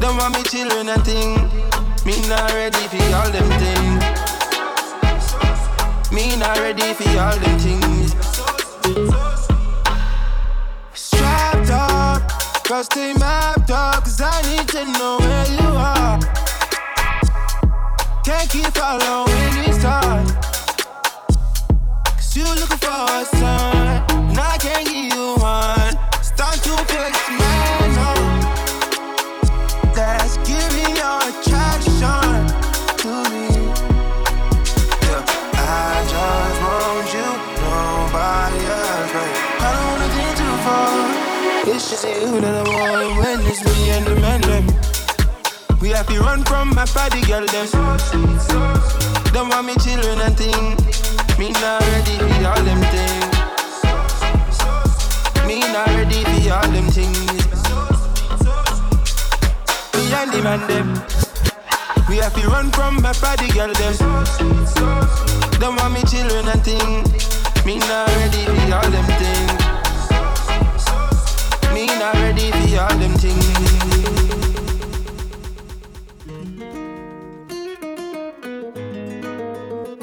Don't 0.00 0.16
want 0.16 0.34
me 0.34 0.42
children 0.44 0.88
and 0.88 1.04
thing. 1.04 1.34
Me 2.04 2.28
not 2.28 2.52
ready 2.52 2.86
for 2.88 3.14
all 3.16 3.30
them 3.30 3.48
things. 3.58 3.89
Me 6.12 6.36
not 6.36 6.58
ready 6.58 6.92
for 6.94 7.08
all 7.20 7.36
them 7.38 7.58
things. 7.60 8.14
Strapped 10.92 11.70
up, 11.70 12.28
cause 12.64 12.88
they 12.88 13.12
mapped 13.14 13.70
up, 13.70 14.02
cause 14.02 14.20
I 14.20 14.42
need 14.50 14.66
to 14.70 14.84
know 14.98 15.18
where 15.20 15.46
you 15.46 15.68
are. 15.68 16.18
Can't 18.24 18.50
keep 18.50 18.66
following 18.74 19.54
these 19.64 19.78
stars. 19.78 20.32
Cause 22.04 22.36
you 22.36 22.44
looking 22.44 22.78
for 22.78 22.90
a 22.90 23.24
sign, 23.26 23.79
Just 42.00 42.16
you 42.22 42.40
that 42.40 42.56
I 42.56 42.64
want 42.64 43.18
when 43.20 43.40
it's 43.44 43.60
me 43.60 43.90
and 43.92 44.06
the 44.06 44.16
man 44.24 44.40
them. 44.40 44.64
We 45.82 45.90
have 45.90 46.06
to 46.08 46.18
run 46.20 46.44
from 46.44 46.72
my 46.72 46.86
party 46.86 47.20
girl 47.28 47.44
them. 47.44 47.68
Don't 49.36 49.50
want 49.52 49.66
me 49.66 49.76
children 49.76 50.16
and 50.24 50.32
thing. 50.32 50.80
Me 51.36 51.52
not 51.60 51.84
ready 51.92 52.16
for 52.16 52.40
all 52.48 52.62
them 52.64 52.80
things. 52.88 53.36
Me 55.44 55.60
not 55.76 55.92
ready 55.92 56.24
for 56.24 56.40
all 56.56 56.68
them 56.72 56.88
things. 56.88 57.20
Me 59.92 60.02
and 60.16 60.32
the 60.32 60.40
man 60.40 60.64
them. 60.72 60.96
We 62.08 62.16
have 62.16 62.32
to 62.32 62.48
run 62.48 62.70
from 62.70 63.02
my 63.02 63.12
party 63.12 63.52
girl 63.52 63.72
them. 63.76 63.92
Don't 65.60 65.76
want 65.76 65.92
me 65.92 66.00
children 66.08 66.48
and 66.48 66.64
thing. 66.64 67.04
Me 67.66 67.76
not 67.76 68.08
ready 68.08 68.48
for 68.48 68.72
all 68.72 68.88
them 68.88 69.04
things. 69.20 69.59
Me 72.00 72.06
not 72.06 72.14
ready 72.14 72.50
for 72.50 72.80
all 72.80 72.96
them 72.96 73.12
things. 73.18 73.44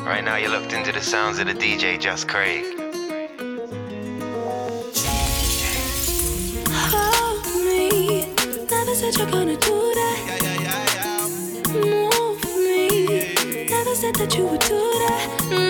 Right 0.05 0.23
now, 0.23 0.35
you're 0.35 0.51
looked 0.51 0.73
into 0.73 0.91
the 0.91 1.01
sounds 1.01 1.39
of 1.39 1.47
the 1.47 1.55
DJ 1.55 1.99
Just 1.99 2.27
Craig. 2.27 2.65
Hold 6.69 7.45
me. 7.65 8.31
Never 8.69 8.93
said 8.93 9.17
you're 9.17 9.31
gonna 9.31 9.57
do 9.57 9.93
that. 9.99 10.19
Move 11.69 12.43
me. 12.45 13.65
Never 13.67 13.95
said 13.95 14.13
that 14.17 14.35
you 14.37 14.45
would 14.45 14.61
do 14.61 14.77
that. 14.77 15.66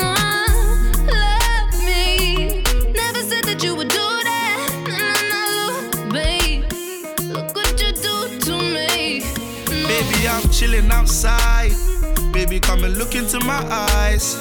I'm 10.28 10.50
chilling 10.50 10.92
outside. 10.92 11.72
Baby, 12.34 12.60
come 12.60 12.84
and 12.84 12.98
look 12.98 13.16
into 13.16 13.40
my 13.42 13.62
eyes. 13.70 14.36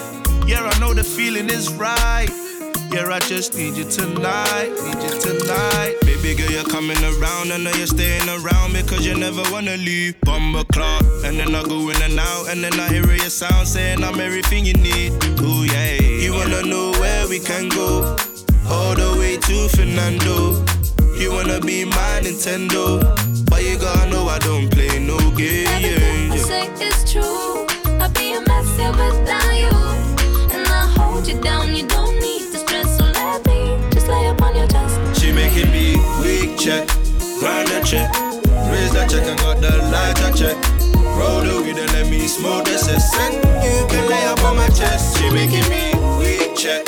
Yeah, 0.47 0.63
I 0.63 0.79
know 0.79 0.93
the 0.95 1.05
feeling 1.05 1.49
is 1.49 1.73
right. 1.75 2.29
Yeah, 2.93 3.09
I 3.11 3.19
just 3.21 3.55
need 3.55 3.77
you 3.77 3.85
tonight. 3.85 4.71
Need 4.85 5.03
you 5.03 5.21
tonight. 5.21 5.97
Baby 6.03 6.35
girl, 6.35 6.51
you're 6.51 6.65
coming 6.65 6.99
around. 7.03 7.53
I 7.53 7.59
know 7.59 7.73
you're 7.73 7.87
staying 7.87 8.29
around 8.29 8.73
me 8.73 8.83
because 8.83 9.05
you 9.05 9.17
never 9.17 9.43
wanna 9.51 9.77
leave. 9.77 10.21
Bumble 10.23 10.65
clock. 10.65 11.03
And 11.25 11.39
then 11.39 11.55
I 11.55 11.63
go 11.63 11.91
in 11.91 12.01
and 12.03 12.19
out. 12.19 12.49
And 12.49 12.63
then 12.63 12.79
I 12.79 12.89
hear 12.89 13.11
your 13.11 13.31
sound 13.31 13.67
saying 13.67 14.05
I'm 14.05 14.21
everything 14.21 14.65
you 14.65 14.75
need. 14.75 15.13
Ooh, 15.41 15.65
yeah. 15.65 16.01
You 16.01 16.33
wanna 16.33 16.63
know 16.63 16.93
where 16.93 17.29
we 17.29 17.39
can 17.41 17.69
go? 17.69 18.17
All 18.69 18.95
the 18.95 19.17
way 19.19 19.37
to 19.37 19.69
Fernando. 19.69 20.65
You 21.19 21.33
wanna 21.33 21.61
be 21.61 21.85
my 21.85 22.21
Nintendo. 22.23 23.01
But 23.51 23.63
you 23.65 23.79
gotta 23.79 24.06
I'd 27.23 28.13
be 28.15 28.33
a 28.35 28.41
mess 28.41 28.77
without 28.77 29.53
you. 29.55 29.73
And 30.55 30.67
I 30.67 30.87
hold 30.97 31.27
you 31.27 31.41
down, 31.41 31.75
you 31.75 31.87
don't 31.87 32.15
need 32.21 32.43
stress. 32.53 32.99
So 32.99 33.05
let 33.05 33.47
me 33.47 33.79
just 33.93 34.09
lay 34.09 34.27
upon 34.27 34.57
your 34.57 34.67
chest. 34.69 35.21
She 35.21 35.33
making 35.33 35.71
me 35.71 35.97
weak 36.21 36.59
check, 36.59 36.89
grind 37.39 37.69
that 37.69 37.85
check, 37.85 38.11
raise 38.71 38.93
that 38.93 39.11
check 39.11 39.27
and 39.27 39.39
got 39.41 39.61
the 39.61 39.77
lighter 39.93 40.33
check. 40.37 40.57
Roll 41.17 41.41
the 41.41 41.63
weed 41.65 41.79
and 41.79 41.91
let 41.93 42.11
me 42.11 42.27
smoke 42.29 42.67
cess. 42.67 43.15
And 43.19 43.35
you 43.65 43.87
can 43.89 44.09
lay 44.09 44.25
up 44.27 44.43
on 44.45 44.57
my 44.57 44.69
chest. 44.69 45.17
She 45.19 45.31
making 45.31 45.67
me 45.71 45.95
weak 46.19 46.55
check, 46.57 46.85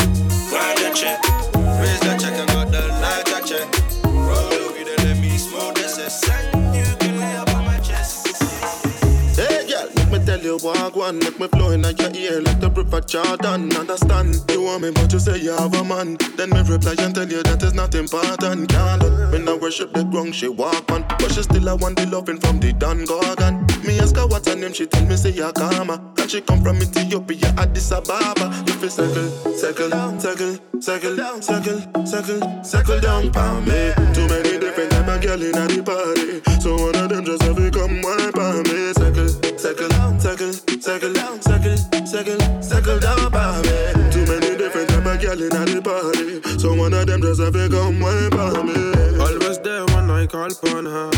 walk 10.63 10.97
one, 10.97 11.19
make 11.19 11.39
me 11.39 11.49
flow 11.49 11.71
in 11.71 11.83
your 11.83 12.11
ear 12.15 12.41
like 12.43 12.61
the 12.61 12.71
river 12.71 13.01
Jordan. 13.01 13.73
Understand? 13.77 14.45
You 14.51 14.63
want 14.63 14.83
me, 14.83 14.91
but 14.91 15.13
you 15.13 15.19
say 15.19 15.39
you 15.39 15.53
have 15.53 15.75
a 15.75 15.85
man. 15.85 16.17
Then 16.37 16.51
me 16.51 16.63
reply 16.63 16.95
and 16.99 17.15
tell 17.15 17.29
you 17.29 17.43
that 17.43 17.63
is 17.63 17.75
not 17.75 17.95
important. 17.95 18.69
Can't 18.69 19.03
let 19.03 19.33
me 19.33 19.39
not 19.39 19.61
worship 19.61 19.93
the 19.93 20.05
ground 20.05 20.35
she 20.35 20.49
walk 20.49 20.91
on, 20.91 21.05
but 21.19 21.33
she 21.33 21.43
still 21.43 21.69
I 21.69 21.75
want 21.75 21.99
the 21.99 22.07
loving 22.07 22.39
from 22.39 22.61
the 22.61 22.73
Don 22.73 23.05
Gorgon. 23.05 23.67
Me 23.87 23.99
ask 24.01 24.17
her 24.17 24.27
what's 24.27 24.49
her 24.49 24.57
name, 24.57 24.73
she 24.73 24.87
tell 24.87 25.05
me 25.07 25.17
say 25.17 25.33
Yakama, 25.33 26.19
and 26.21 26.31
she 26.31 26.41
come 26.41 26.63
from 26.63 26.77
Ethiopia, 26.77 27.55
Addis 27.59 27.93
Ababa. 27.93 28.53
You 28.67 28.89
circle, 28.89 29.31
circle, 29.55 29.91
circle, 30.21 30.59
circle, 30.81 31.43
circle, 31.43 32.07
circle, 32.07 32.65
circle 32.65 33.01
down 33.01 33.33
for 33.33 33.61
me. 33.63 33.93
Too 34.15 34.27
many 34.29 34.59
different 34.59 34.91
type 34.91 35.09
of 35.09 35.21
girl 35.21 35.43
in 35.43 35.53
the 35.53 35.83
party, 35.85 36.61
so 36.61 36.77
one 36.77 36.97
of 36.97 37.09
them 37.09 37.25
just 37.25 37.43
have 37.43 37.57
to 37.57 37.71
come 37.71 38.03
wipe 38.03 38.37
on 38.37 38.63
me. 38.65 38.93
Circle, 38.93 39.48
circle, 39.59 39.89
down, 39.89 40.21
circle, 40.21 40.53
circle, 40.53 41.13
down, 41.13 41.43
circle, 41.43 41.77
circle, 42.07 42.63
circle 42.63 42.99
down 43.01 43.19
me. 43.25 44.11
Too 44.13 44.25
many 44.27 44.57
different 44.57 44.89
type 44.89 45.05
of 45.05 45.21
girl 45.21 45.37
the 45.37 45.81
party. 45.83 46.59
So 46.59 46.75
one 46.75 46.95
of 46.95 47.07
them 47.07 47.23
just 47.23 47.41
have 47.41 47.53
to 47.53 47.69
come 47.69 47.99
wine 47.99 48.31
for 48.31 48.63
me. 48.63 49.19
Always 49.19 49.59
there 49.59 49.85
when 49.87 50.11
I 50.11 50.27
call 50.27 50.53
upon 50.53 50.87
her. 50.87 51.11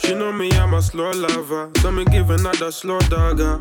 She 0.00 0.14
know 0.14 0.32
me, 0.32 0.50
I'm 0.52 0.74
a 0.74 0.82
slow 0.82 1.12
lover. 1.12 1.70
So 1.80 1.92
me 1.92 2.04
give 2.06 2.30
another 2.30 2.72
slow 2.72 2.98
dagger. 3.00 3.60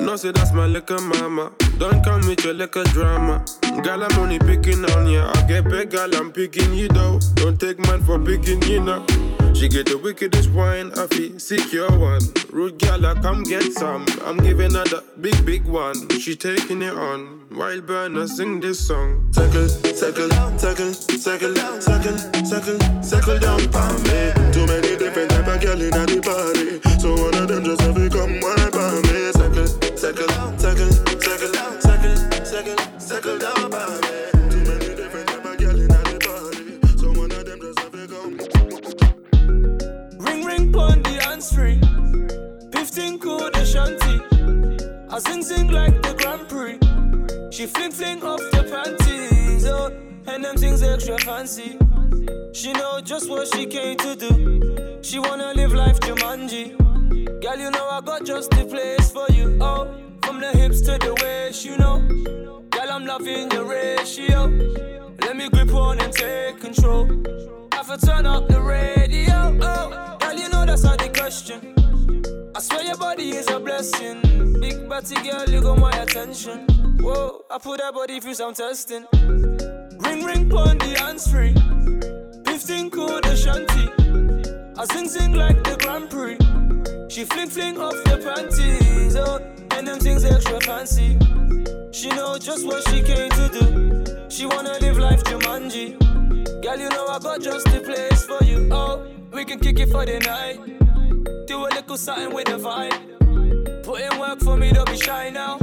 No, 0.00 0.16
say 0.16 0.32
that's 0.32 0.52
my 0.52 0.66
liquor 0.66 1.00
mama. 1.00 1.52
Don't 1.76 2.02
come 2.02 2.26
with 2.26 2.44
your 2.44 2.54
liquor 2.54 2.84
drama. 2.84 3.44
Girl, 3.82 4.02
I'm 4.02 4.18
only 4.18 4.38
picking 4.38 4.84
on 4.92 5.06
ya. 5.06 5.30
I 5.34 5.42
get 5.42 5.68
big, 5.68 5.90
girl, 5.90 6.14
I'm 6.14 6.32
picking 6.32 6.72
you 6.72 6.88
though. 6.88 7.18
Don't 7.34 7.60
take 7.60 7.78
man 7.78 8.02
for 8.04 8.18
picking 8.18 8.62
you 8.62 8.80
now. 8.80 9.04
She 9.54 9.68
get 9.68 9.86
the 9.86 9.98
wickedest 10.02 10.50
wine, 10.50 10.92
I 10.96 11.06
feel 11.08 11.38
secure 11.38 11.90
one. 11.98 12.22
Rude 12.50 12.78
gal, 12.78 13.04
I 13.04 13.14
come 13.14 13.42
get 13.42 13.72
some. 13.72 14.06
I'm 14.24 14.36
giving 14.38 14.74
her 14.74 14.84
the 14.84 15.02
big, 15.20 15.44
big 15.44 15.64
one. 15.64 16.08
She 16.10 16.36
taking 16.36 16.82
it 16.82 16.94
on. 16.94 17.46
Wild 17.50 17.86
burner, 17.86 18.26
sing 18.26 18.60
this 18.60 18.86
song. 18.86 19.32
Circle, 19.32 19.68
circle, 19.68 20.30
circle, 20.58 20.92
circle, 20.92 21.54
circle, 21.80 22.18
circle, 22.44 23.02
circle 23.02 23.38
down 23.38 23.60
for 23.74 23.92
me. 24.06 24.32
Too 24.52 24.66
many 24.66 24.96
different 24.96 25.30
type 25.30 25.46
of 25.46 25.60
girl 25.60 25.80
in 25.80 25.90
the 25.90 26.20
party. 26.22 26.98
So 27.00 27.14
one 27.14 27.34
of 27.34 27.48
them 27.48 27.64
just 27.64 27.80
have 27.80 27.94
to 27.94 28.08
come 28.08 28.40
wine 28.40 28.70
for 28.70 28.90
me. 29.06 29.32
Circle, 29.32 29.66
circle, 29.96 30.28
circle, 30.58 30.90
circle, 31.20 31.52
circle, 31.80 32.44
circle, 32.44 33.00
circle 33.00 33.38
down 33.38 33.57
Sing 45.18 45.42
sing 45.42 45.68
like 45.68 46.00
the 46.00 46.14
Grand 46.14 46.48
Prix. 46.48 46.78
She 47.50 47.66
fling 47.66 47.90
fling 47.90 48.22
off 48.22 48.38
the 48.52 48.62
panties, 48.62 49.66
oh, 49.66 49.92
and 50.28 50.44
them 50.44 50.56
things 50.56 50.80
extra 50.80 51.18
fancy. 51.18 51.76
She 52.52 52.72
know 52.72 53.00
just 53.00 53.28
what 53.28 53.52
she 53.52 53.66
came 53.66 53.96
to 53.96 54.14
do. 54.14 55.00
She 55.02 55.18
wanna 55.18 55.54
live 55.54 55.72
life 55.72 55.98
Jumanji. 55.98 56.76
Girl, 57.42 57.58
you 57.58 57.68
know 57.68 57.88
I 57.88 58.00
got 58.00 58.24
just 58.24 58.52
the 58.52 58.64
place 58.64 59.10
for 59.10 59.26
you. 59.32 59.58
Oh, 59.60 59.92
from 60.22 60.38
the 60.40 60.52
hips 60.52 60.82
to 60.82 60.96
the 60.98 61.12
waist, 61.20 61.64
you 61.64 61.76
know. 61.76 61.98
Girl, 62.70 62.88
I'm 62.88 63.04
loving 63.04 63.50
your 63.50 63.64
ratio. 63.64 64.46
Let 65.22 65.36
me 65.36 65.48
grip 65.48 65.74
on 65.74 65.98
and 66.00 66.12
take 66.12 66.60
control. 66.60 67.10
I 67.72 67.82
for 67.82 67.96
turn 67.96 68.24
up 68.24 68.46
the 68.46 68.60
radio. 68.60 69.58
Oh, 69.62 70.16
girl, 70.20 70.34
you 70.38 70.48
know 70.48 70.64
that's 70.64 70.84
not 70.84 70.98
the 70.98 71.08
question. 71.08 71.77
I 72.58 72.60
swear 72.60 72.82
your 72.82 72.96
body 72.96 73.36
is 73.36 73.48
a 73.50 73.60
blessing. 73.60 74.20
Big 74.60 74.88
body 74.88 75.14
girl, 75.22 75.48
you 75.48 75.62
got 75.62 75.78
my 75.78 75.92
attention. 75.92 76.66
Whoa, 76.98 77.44
I 77.48 77.56
put 77.58 77.78
that 77.78 77.94
body 77.94 78.18
through 78.18 78.34
some 78.34 78.52
testing. 78.52 79.06
Ring 79.12 80.24
ring 80.24 80.50
pon 80.50 80.76
the 80.78 81.28
free. 81.30 81.54
15 82.44 82.90
cool 82.90 83.20
the 83.20 83.36
shanty. 83.36 84.74
I 84.76 84.84
sing 84.86 85.08
sing 85.08 85.34
like 85.34 85.62
the 85.62 85.76
Grand 85.76 86.10
Prix. 86.10 86.36
She 87.08 87.24
fling 87.26 87.48
fling 87.48 87.78
off 87.80 87.94
the 88.02 88.18
panties, 88.26 89.14
oh, 89.14 89.38
and 89.76 89.86
them 89.86 90.00
things 90.00 90.24
extra 90.24 90.60
fancy. 90.62 91.16
She 91.92 92.08
know 92.08 92.38
just 92.38 92.66
what 92.66 92.82
she 92.88 93.04
came 93.04 93.30
to 93.30 93.48
do. 93.52 94.28
She 94.28 94.46
wanna 94.46 94.76
live 94.80 94.98
life 94.98 95.22
Jumanji. 95.22 95.96
Girl, 96.60 96.76
you 96.76 96.88
know 96.88 97.06
I 97.06 97.20
got 97.20 97.40
just 97.40 97.66
the 97.66 97.78
place 97.78 98.24
for 98.24 98.42
you. 98.42 98.68
Oh, 98.72 99.06
we 99.30 99.44
can 99.44 99.60
kick 99.60 99.78
it 99.78 99.90
for 99.90 100.04
the 100.04 100.18
night. 100.18 100.87
Do 101.48 101.64
a 101.64 101.68
little 101.68 101.96
something 101.96 102.34
with 102.34 102.44
the 102.44 102.58
vibe. 102.58 103.82
Put 103.82 104.02
in 104.02 104.18
work 104.18 104.38
for 104.40 104.54
me, 104.54 104.70
don't 104.70 104.86
be 104.86 104.98
shy 104.98 105.30
now. 105.30 105.56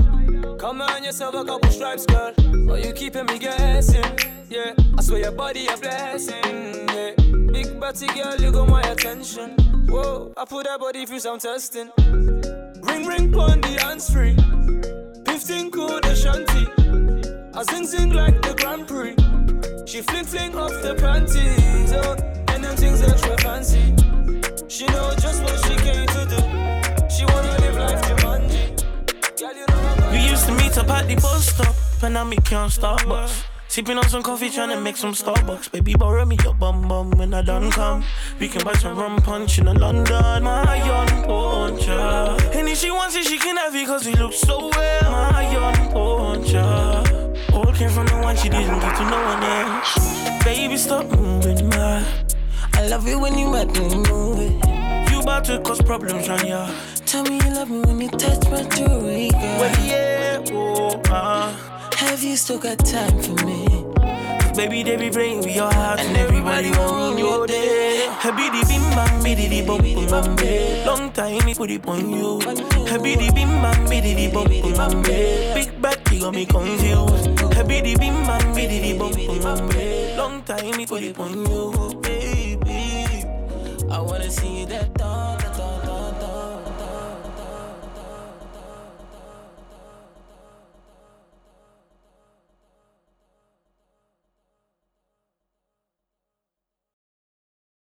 Come 0.58 0.82
on 0.82 1.04
yourself 1.04 1.36
a 1.36 1.46
couple 1.46 1.70
stripes, 1.70 2.08
girl. 2.08 2.34
Oh, 2.72 2.74
you 2.74 2.92
keeping 2.92 3.28
me 3.28 3.38
guessing. 3.38 4.04
Yeah, 4.50 4.74
I 4.98 5.02
swear 5.04 5.20
your 5.20 5.32
body 5.32 5.68
a 5.68 5.78
blessing. 5.78 6.88
Yeah, 6.88 7.12
big 7.52 7.80
body 7.80 8.08
girl, 8.08 8.36
you 8.42 8.52
got 8.52 8.68
my 8.68 8.82
attention. 8.82 9.52
Whoa, 9.88 10.34
I 10.36 10.46
put 10.46 10.66
that 10.66 10.80
body 10.80 11.06
through 11.06 11.20
some 11.20 11.38
testing. 11.38 11.92
Ring 11.98 13.06
ring 13.06 13.32
pon 13.32 13.62
the 13.62 13.78
hands 13.80 14.10
free. 14.10 14.36
15 15.28 15.70
cool 15.70 16.02
the 16.02 16.16
shanty. 16.16 16.66
I 17.54 17.62
sing 17.62 17.86
sing 17.86 18.10
like 18.10 18.42
the 18.42 18.56
Grand 18.56 18.88
Prix. 18.88 19.16
She 19.86 20.02
fling 20.02 20.26
fling 20.26 20.56
off 20.56 20.72
the 20.82 20.96
panties, 20.96 21.94
oh, 21.94 22.16
and 22.88 22.98
them 23.02 23.18
things 23.18 23.44
fancy. 23.44 23.96
She 24.68 24.86
know 24.88 25.14
just 25.18 25.42
what 25.44 25.58
she 25.66 25.76
came 25.76 26.08
to 26.08 26.26
do. 26.26 27.10
She 27.10 27.26
wanna 27.26 27.52
live 27.60 27.76
life 27.76 28.02
Jumanji. 28.04 29.40
Girl, 29.40 29.54
you 29.54 29.66
know 29.68 30.10
We 30.12 30.20
used 30.30 30.46
to 30.48 30.54
meet 30.54 30.78
up 30.78 30.90
at 30.90 31.08
the 31.08 31.16
bus 31.16 31.48
stop, 31.54 31.76
and 32.04 32.14
now 32.14 32.24
me 32.24 32.38
can't 32.38 32.72
Starbucks. 32.72 33.44
Sipping 33.68 33.98
on 33.98 34.08
some 34.08 34.24
coffee, 34.24 34.50
trying 34.50 34.70
to 34.70 34.80
make 34.80 34.96
some 34.96 35.14
Starbucks. 35.14 35.72
Baby, 35.72 35.96
borrow 35.96 36.26
me 36.26 36.38
your 36.44 36.54
bum 36.54 36.88
bum 36.88 37.12
when 37.12 37.34
I 37.34 37.42
done 37.42 37.72
come. 37.72 38.04
We 38.40 38.48
can 38.48 38.64
buy 38.64 38.74
some 38.74 38.98
rum 38.98 39.18
punch 39.18 39.60
in 39.60 39.66
London, 39.66 40.44
my 40.44 40.76
young 40.86 41.24
puncher. 41.24 42.38
And 42.58 42.70
if 42.70 42.78
she 42.78 42.92
wants 42.92 43.16
it, 43.16 43.26
she 43.26 43.38
can 43.38 43.58
have 43.58 43.76
it, 43.76 43.88
cause 43.88 44.06
we 44.06 44.14
look 44.14 44.34
so 44.34 44.70
well, 44.70 45.12
my 45.12 45.52
young 45.52 45.92
puncher. 45.92 47.34
All 47.54 47.74
came 47.74 47.90
from 47.90 48.06
the 48.06 48.18
one 48.22 48.36
she 48.38 48.50
didn't 48.50 48.80
get 48.80 48.96
to 48.98 49.04
no 49.04 49.20
one 49.24 49.44
else. 49.44 50.44
Baby, 50.44 50.78
stop 50.78 51.06
moving, 51.10 51.70
my. 51.70 52.25
I 52.86 52.88
love 52.88 53.08
it 53.08 53.20
when 53.20 53.36
you 53.36 53.50
make 53.50 53.74
me 53.74 53.96
move 53.98 54.38
it. 54.38 55.12
You 55.12 55.20
about 55.20 55.46
to 55.46 55.60
cause 55.62 55.82
problems 55.82 56.30
on 56.30 56.46
ya. 56.46 56.70
Tell 57.08 57.24
me 57.24 57.42
you 57.42 57.50
love 57.50 57.68
me 57.68 57.80
when 57.80 58.00
you 58.00 58.10
touch 58.10 58.48
my 58.52 58.62
jewelry, 58.62 59.30
girl. 59.32 59.58
Well, 59.58 59.76
yeah, 59.84 60.44
oh, 60.52 61.02
uh. 61.10 61.52
Have 61.96 62.22
you 62.22 62.38
still 62.38 62.60
got 62.60 62.78
time 62.86 63.20
for 63.24 63.44
me? 63.44 63.66
Baby, 64.56 64.84
they 64.84 64.98
be 64.98 65.10
playing 65.10 65.40
with 65.40 65.56
your 65.56 65.74
heart 65.74 66.00
and 66.00 66.16
everybody 66.16 66.70
on 66.78 67.18
your 67.18 67.48
day. 67.48 68.08
The 68.22 68.32
bim 68.32 68.84
bam, 68.94 69.24
biddy 69.24 69.48
the 69.48 69.66
bum 69.66 69.82
bum 69.82 70.36
bam. 70.36 70.86
Long 70.86 71.12
time 71.12 71.44
me 71.44 71.56
put 71.56 71.72
it 71.72 71.88
on 71.88 72.08
you. 72.08 72.40
The 72.40 73.32
bim 73.34 73.50
bam, 73.66 73.90
biddy 73.90 74.14
the 74.14 74.32
bum 74.32 74.46
bum 74.46 75.02
bam. 75.02 75.56
Big 75.56 75.82
back, 75.82 76.12
you 76.12 76.20
got 76.20 76.36
me 76.36 76.46
confused. 76.46 77.36
The 77.50 77.64
bim 77.66 78.14
bam, 78.28 78.54
biddy 78.54 78.94
the 78.94 79.00
bum 79.00 79.12
bum 79.42 79.70
bam. 79.70 80.18
Long 80.18 80.44
time 80.44 80.78
me 80.78 80.86
put 80.86 81.02
it 81.02 81.18
on 81.18 81.34
you. 81.34 81.85
I 83.90 84.02
wanna 84.02 84.32
see 84.32 84.66
that. 84.66 85.05